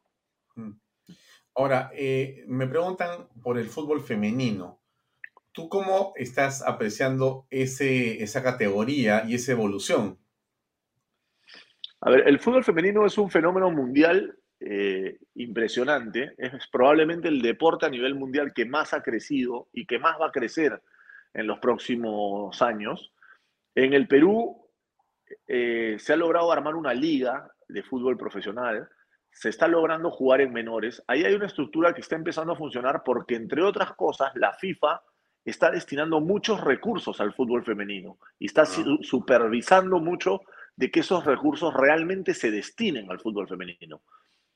[0.55, 0.79] Mm.
[1.55, 1.91] Ahora,
[2.47, 4.81] me preguntan por el fútbol femenino.
[5.51, 10.19] ¿Tú cómo estás apreciando ese, esa categoría y esa evolución?
[12.01, 16.33] A ver, el fútbol femenino es un fenómeno mundial eh, impresionante.
[16.37, 20.27] Es probablemente el deporte a nivel mundial que más ha crecido y que más va
[20.27, 20.81] a crecer
[21.35, 23.13] en los próximos años.
[23.75, 24.65] En el Perú
[25.45, 28.89] eh, se ha logrado armar una liga de fútbol profesional,
[29.31, 31.03] se está logrando jugar en menores.
[31.07, 35.01] Ahí hay una estructura que está empezando a funcionar porque, entre otras cosas, la FIFA
[35.43, 40.41] está destinando muchos recursos al fútbol femenino y está supervisando mucho
[40.75, 44.01] de que esos recursos realmente se destinen al fútbol femenino.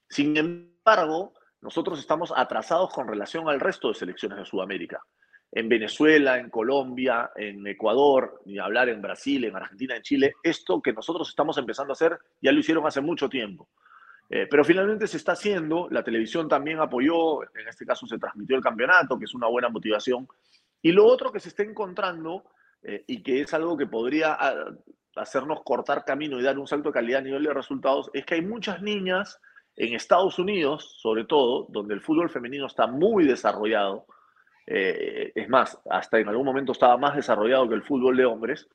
[0.09, 5.03] Sin embargo, nosotros estamos atrasados con relación al resto de selecciones de Sudamérica.
[5.51, 10.81] En Venezuela, en Colombia, en Ecuador, ni hablar en Brasil, en Argentina, en Chile, esto
[10.81, 13.67] que nosotros estamos empezando a hacer ya lo hicieron hace mucho tiempo.
[14.29, 18.55] Eh, pero finalmente se está haciendo, la televisión también apoyó, en este caso se transmitió
[18.55, 20.27] el campeonato, que es una buena motivación.
[20.83, 22.43] Y lo otro que se está encontrando,
[22.83, 24.71] eh, y que es algo que podría ah,
[25.15, 28.35] hacernos cortar camino y dar un salto de calidad a nivel de resultados, es que
[28.35, 29.39] hay muchas niñas
[29.75, 34.05] en Estados Unidos, sobre todo, donde el fútbol femenino está muy desarrollado,
[34.71, 38.67] eh, es más, hasta en algún momento estaba más desarrollado que el fútbol de hombres,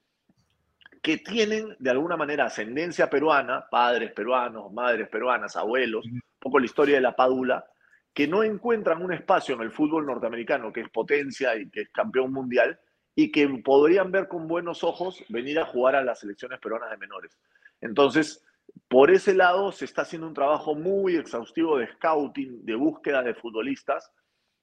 [1.01, 6.65] que tienen de alguna manera ascendencia peruana, padres peruanos, madres peruanas, abuelos, un poco la
[6.65, 7.65] historia de la Padula,
[8.13, 11.91] que no encuentran un espacio en el fútbol norteamericano, que es potencia y que es
[11.91, 12.77] campeón mundial,
[13.15, 16.97] y que podrían ver con buenos ojos venir a jugar a las selecciones peruanas de
[16.97, 17.39] menores.
[17.81, 18.45] Entonces,
[18.89, 23.35] por ese lado se está haciendo un trabajo muy exhaustivo de scouting, de búsqueda de
[23.35, 24.11] futbolistas,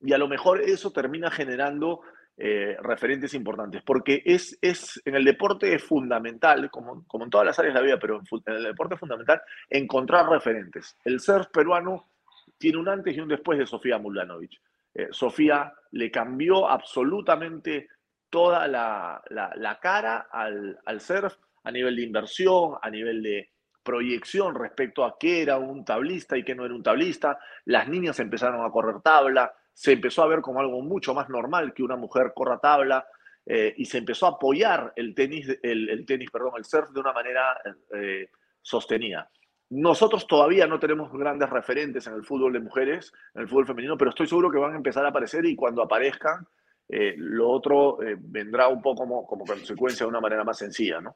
[0.02, 2.02] y a lo mejor eso termina generando
[2.38, 7.46] eh, referentes importantes, porque es, es, en el deporte es fundamental, como, como en todas
[7.46, 10.98] las áreas de la vida, pero en, el deporte es fundamental encontrar referentes.
[11.04, 12.10] El surf peruano
[12.58, 14.60] tiene un antes y un después de Sofía Mulanovic.
[14.94, 17.90] Eh, Sofía le cambió absolutamente
[18.30, 23.50] toda la, la, cara al, al surf a nivel de inversión, a nivel de,
[23.84, 27.40] proyección respecto a qué era un tablista y qué no era un tablista.
[27.66, 31.74] Las niñas empezaron a correr tabla, se empezó a ver como algo mucho más normal
[31.74, 33.06] que una mujer corra tabla
[33.46, 37.14] eh, y se empezó a apoyar el tenis, el, tenis, perdón, el surf de una
[37.14, 37.60] manera
[37.96, 38.30] eh,
[38.62, 39.30] sostenida.
[39.70, 43.98] Nosotros todavía no tenemos grandes referentes en el fútbol de mujeres, en el fútbol femenino,
[43.98, 46.46] pero estoy seguro que van a empezar a aparecer y cuando aparezcan,
[46.90, 51.16] eh, lo otro vendrá un poco como, como, consecuencia de una manera más sencilla, ¿no?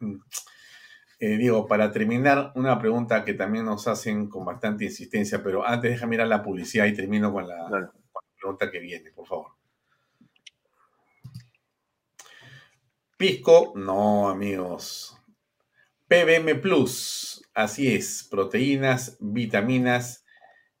[0.00, 0.16] Mm.
[1.22, 5.90] Eh, Diego, para terminar, una pregunta que también nos hacen con bastante insistencia, pero antes
[5.90, 7.92] deja mirar la publicidad y termino con la,
[8.38, 9.48] pregunta que viene, por favor.
[13.18, 15.14] Pisco, no, amigos.
[16.08, 20.24] PBM Plus, así es, proteínas, vitaminas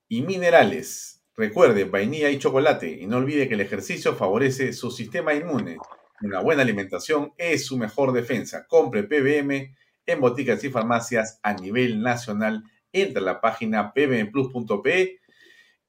[0.08, 1.22] y minerales.
[1.36, 2.88] Recuerde, vainilla y chocolate.
[2.88, 5.76] Y no olvide que el ejercicio favorece su sistema inmune.
[6.22, 8.66] Una buena alimentación es su mejor defensa.
[8.66, 9.76] Compre PBM
[10.12, 12.64] en boticas y farmacias a nivel nacional.
[12.92, 15.20] Entra a la página pbmplus.pe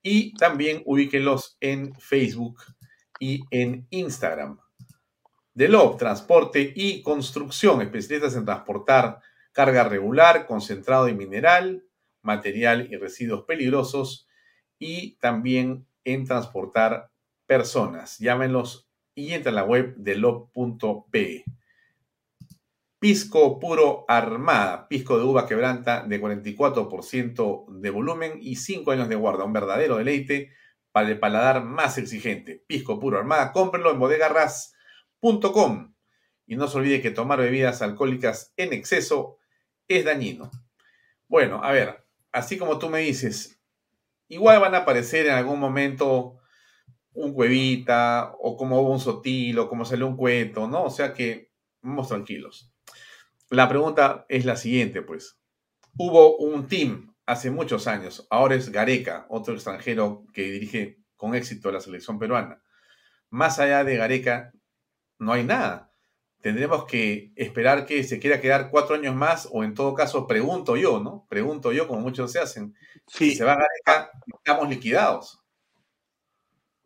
[0.01, 2.61] y también ubíquenlos en Facebook
[3.19, 4.59] y en Instagram.
[5.53, 9.19] Delob, transporte y construcción, especialistas en transportar
[9.51, 11.83] carga regular, concentrado y mineral,
[12.21, 14.27] material y residuos peligrosos
[14.79, 17.11] y también en transportar
[17.45, 18.17] personas.
[18.17, 21.43] Llámenlos y entra a la web delob.pe.
[23.01, 29.15] Pisco puro armada, pisco de uva quebranta de 44% de volumen y 5 años de
[29.15, 30.51] guarda, un verdadero deleite
[30.91, 32.63] para el paladar más exigente.
[32.67, 35.95] Pisco puro armada, cómprenlo en bodegarras.com.
[36.45, 39.39] Y no se olvide que tomar bebidas alcohólicas en exceso
[39.87, 40.51] es dañino.
[41.27, 43.59] Bueno, a ver, así como tú me dices,
[44.27, 46.39] igual van a aparecer en algún momento
[47.13, 50.83] un cuevita o como un sotil o como salió un cueto, ¿no?
[50.83, 51.51] O sea que
[51.81, 52.70] vamos tranquilos.
[53.51, 55.37] La pregunta es la siguiente, pues.
[55.97, 61.69] Hubo un team hace muchos años, ahora es Gareca, otro extranjero que dirige con éxito
[61.69, 62.63] la selección peruana.
[63.29, 64.53] Más allá de Gareca,
[65.19, 65.91] no hay nada.
[66.39, 70.77] Tendremos que esperar que se quiera quedar cuatro años más, o en todo caso, pregunto
[70.77, 71.27] yo, ¿no?
[71.29, 72.73] Pregunto yo, como muchos se hacen.
[73.05, 75.43] Si se va Gareca, estamos liquidados.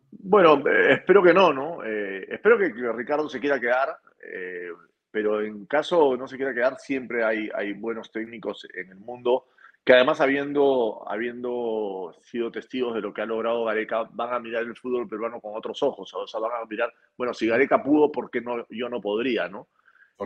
[0.10, 1.84] Bueno, eh, espero que no, ¿no?
[1.86, 4.00] Eh, espero que, Ricardo se quiera quedar.
[4.34, 4.70] Eh,
[5.16, 9.46] pero en caso no se quiera quedar, siempre hay, hay buenos técnicos en el mundo
[9.82, 14.64] que además habiendo, habiendo sido testigos de lo que ha logrado Gareca, van a mirar
[14.64, 18.12] el fútbol peruano con otros ojos, o sea, van a mirar, bueno, si Gareca pudo,
[18.12, 19.70] ¿por qué no, yo no podría, no?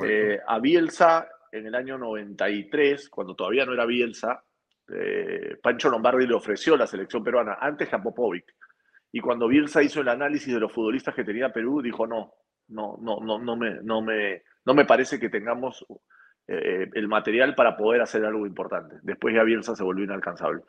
[0.03, 4.43] Eh, a Bielsa, en el año 93, cuando todavía no era Bielsa,
[4.91, 8.55] eh, Pancho Lombardi le ofreció la selección peruana antes que a Popovic.
[9.11, 12.33] Y cuando Bielsa hizo el análisis de los futbolistas que tenía Perú, dijo, no,
[12.69, 15.85] no, no, no, no me, no me, no me parece que tengamos
[16.47, 18.97] eh, el material para poder hacer algo importante.
[19.03, 20.63] Después ya Bielsa se volvió inalcanzable.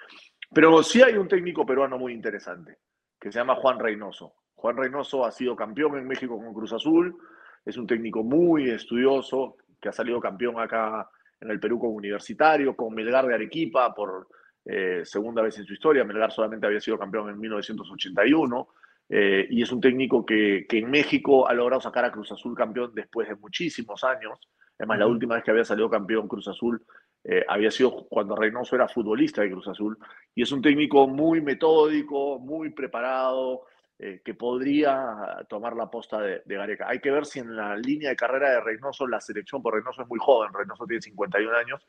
[0.52, 2.78] Pero sí hay un técnico peruano muy interesante,
[3.20, 4.34] que se llama Juan Reynoso.
[4.54, 7.16] Juan Reynoso ha sido campeón en México con Cruz Azul,
[7.64, 11.08] es un técnico muy estudioso que ha salido campeón acá
[11.40, 14.28] en el Perú con Universitario, con Melgar de Arequipa por
[14.64, 16.04] eh, segunda vez en su historia.
[16.04, 18.68] Melgar solamente había sido campeón en 1981.
[19.12, 22.54] Eh, y es un técnico que, que, en México ha logrado sacar a Cruz Azul
[22.54, 24.38] campeón después de muchísimos años.
[24.78, 26.80] Además, la última vez que había salido campeón Cruz Azul
[27.24, 29.98] eh, había sido cuando Reynoso era futbolista de Cruz Azul.
[30.32, 33.66] Y es un técnico muy metódico, muy preparado,
[33.98, 36.88] eh, que podría tomar la posta de, Gareca.
[36.88, 40.02] Hay que ver si en la línea de carrera de Reynoso, la selección, porque Reynoso
[40.02, 41.84] es muy joven, Reynoso tiene 51 años,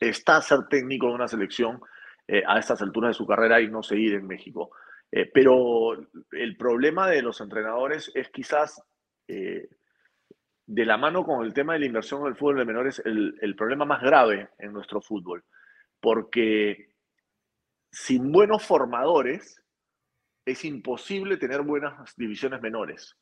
[0.00, 1.80] está a ser técnico de una selección
[2.46, 4.70] a estas alturas de su carrera y no seguir en México.
[5.12, 5.92] Eh, pero
[6.32, 8.82] el problema de los entrenadores es quizás
[9.28, 13.38] de la mano con el tema de la inversión en el fútbol de menores, el,
[13.40, 15.44] el problema más grave en nuestro fútbol.
[16.00, 16.92] Porque
[17.92, 19.62] sin buenos formadores,
[20.44, 23.16] es imposible tener buenas divisiones menores.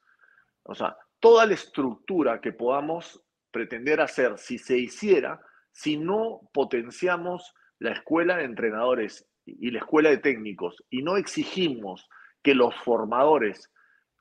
[0.63, 5.41] O sea, toda la estructura que podamos pretender hacer, si se hiciera,
[5.73, 12.09] si no potenciamos la escuela de entrenadores y la escuela de técnicos y no exigimos
[12.43, 13.71] que los formadores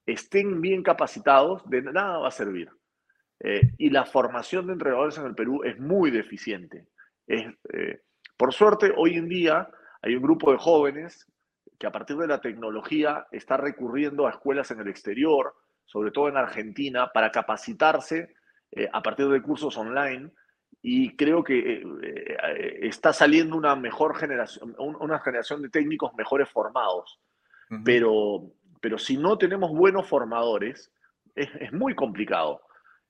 [0.06, 2.70] estén bien capacitados, de nada va a servir.
[3.42, 6.88] Eh, y la formación de entrenadores en el Perú es muy deficiente.
[7.26, 8.02] Es, eh,
[8.36, 9.70] por suerte, hoy en día
[10.02, 11.26] hay un grupo de jóvenes
[11.78, 15.54] que a partir de la tecnología está recurriendo a escuelas en el exterior,
[15.86, 18.34] sobre todo en Argentina, para capacitarse
[18.72, 20.32] eh, a partir de cursos online.
[20.82, 26.50] Y creo que eh, eh, está saliendo una mejor generación, una generación de técnicos mejores
[26.50, 27.20] formados.
[27.84, 28.52] pero,
[28.82, 30.92] pero si no tenemos buenos formadores,
[31.36, 32.62] es, es muy complicado.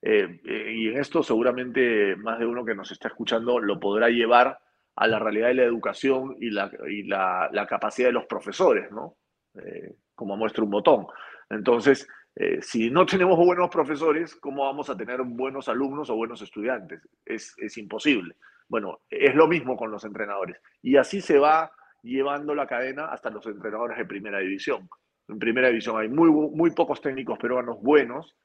[0.02, 4.60] y en esto seguramente más de uno que nos está escuchando lo podrá llevar
[5.00, 8.92] a la realidad de la educación y la, y la, la capacidad de los profesores,
[8.92, 9.16] ¿no?
[9.56, 11.08] Eh, como muestra un botón.
[11.50, 16.42] Entonces, eh, si no tenemos buenos profesores, ¿cómo vamos a tener buenos alumnos o buenos
[16.42, 17.02] estudiantes?
[17.26, 18.36] Es, es imposible.
[18.68, 20.58] Bueno, es lo mismo con los entrenadores.
[20.82, 21.72] Y así se va
[22.04, 24.90] llevando la cadena hasta los entrenadores de primera división.
[25.28, 28.36] En primera división hay muy, muy pocos técnicos peruanos buenos.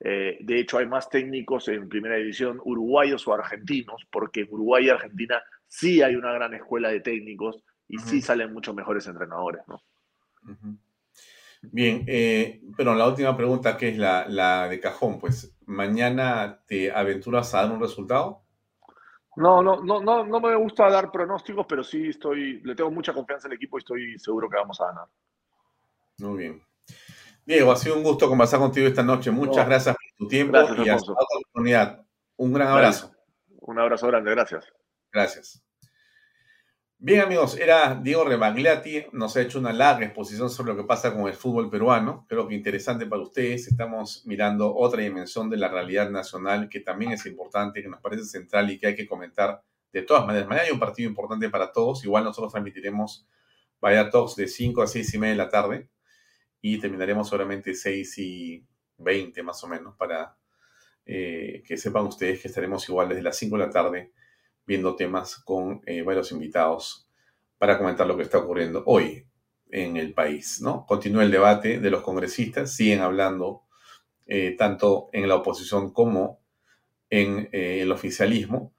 [0.00, 4.86] Eh, de hecho, hay más técnicos en primera división uruguayos o argentinos, porque en Uruguay
[4.86, 9.62] y Argentina sí hay una gran escuela de técnicos y sí salen muchos mejores entrenadores,
[9.66, 9.82] ¿no?
[11.62, 17.52] Bien, eh, pero la última pregunta que es la, de cajón, pues, ¿mañana te aventuras
[17.54, 18.42] a dar un resultado?
[19.36, 23.12] No, no, no, no, no me gusta dar pronósticos, pero sí estoy, le tengo mucha
[23.12, 25.06] confianza al equipo y estoy seguro que vamos a ganar.
[26.18, 26.62] Muy bien.
[27.44, 29.30] Diego, ha sido un gusto conversar contigo esta noche.
[29.30, 32.04] Muchas gracias por tu tiempo y otra oportunidad.
[32.36, 33.12] Un gran abrazo.
[33.60, 34.64] Un abrazo grande, gracias.
[35.12, 35.62] Gracias.
[37.00, 41.14] Bien amigos, era Diego Rebagliati, nos ha hecho una larga exposición sobre lo que pasa
[41.14, 45.68] con el fútbol peruano, creo que interesante para ustedes, estamos mirando otra dimensión de la
[45.68, 49.62] realidad nacional que también es importante, que nos parece central y que hay que comentar
[49.92, 50.48] de todas maneras.
[50.48, 53.28] Mañana hay un partido importante para todos, igual nosotros transmitiremos
[53.80, 55.88] Vaya Talks de 5 a 6 y media de la tarde
[56.60, 58.66] y terminaremos solamente 6 y
[58.96, 60.36] 20 más o menos para
[61.06, 64.12] eh, que sepan ustedes que estaremos igual desde las 5 de la tarde
[64.68, 67.08] viendo temas con eh, varios invitados
[67.56, 69.26] para comentar lo que está ocurriendo hoy
[69.70, 70.60] en el país.
[70.60, 70.84] ¿no?
[70.86, 73.62] Continúa el debate de los congresistas, siguen hablando
[74.26, 76.42] eh, tanto en la oposición como
[77.08, 78.74] en eh, el oficialismo.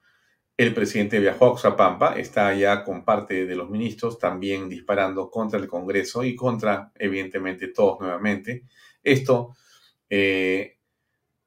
[0.56, 5.58] El presidente viajó a Oxapampa, está allá con parte de los ministros también disparando contra
[5.58, 8.64] el Congreso y contra, evidentemente, todos nuevamente.
[9.02, 9.56] Esto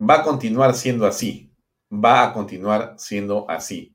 [0.02, 1.54] va a continuar siendo así,
[1.90, 3.93] va a continuar siendo así.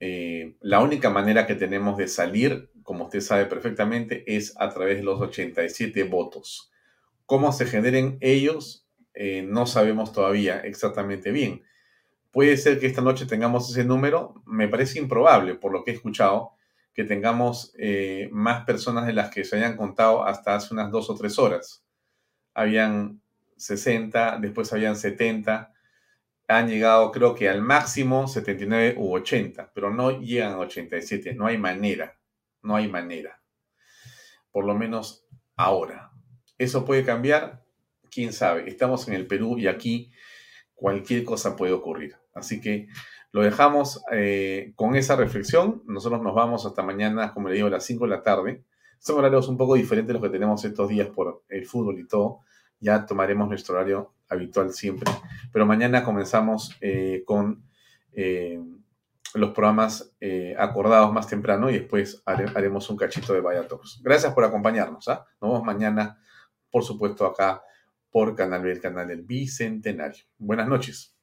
[0.00, 4.96] Eh, la única manera que tenemos de salir, como usted sabe perfectamente, es a través
[4.96, 6.72] de los 87 votos.
[7.26, 8.88] ¿Cómo se generen ellos?
[9.14, 11.62] Eh, no sabemos todavía exactamente bien.
[12.30, 15.94] Puede ser que esta noche tengamos ese número, me parece improbable, por lo que he
[15.94, 16.52] escuchado,
[16.94, 21.10] que tengamos eh, más personas de las que se hayan contado hasta hace unas dos
[21.10, 21.84] o tres horas.
[22.54, 23.20] Habían
[23.56, 25.69] 60, después habían 70,
[26.50, 31.46] han llegado creo que al máximo 79 u 80, pero no llegan a 87, no
[31.46, 32.18] hay manera,
[32.62, 33.40] no hay manera.
[34.50, 36.10] Por lo menos ahora.
[36.58, 37.64] ¿Eso puede cambiar?
[38.10, 38.68] ¿Quién sabe?
[38.68, 40.12] Estamos en el Perú y aquí
[40.74, 42.16] cualquier cosa puede ocurrir.
[42.34, 42.88] Así que
[43.30, 45.82] lo dejamos eh, con esa reflexión.
[45.86, 48.64] Nosotros nos vamos hasta mañana, como le digo, a las 5 de la tarde.
[48.98, 52.40] Son horarios un poco diferentes los que tenemos estos días por el fútbol y todo.
[52.80, 55.10] Ya tomaremos nuestro horario habitual siempre.
[55.52, 57.62] Pero mañana comenzamos eh, con
[58.12, 58.60] eh,
[59.34, 63.66] los programas eh, acordados más temprano y después haremos un cachito de Vaya
[64.02, 65.08] Gracias por acompañarnos.
[65.08, 65.26] ¿ah?
[65.40, 66.18] Nos vemos mañana
[66.70, 67.62] por supuesto acá
[68.10, 70.24] por Canal B, el canal del Bicentenario.
[70.38, 71.19] Buenas noches.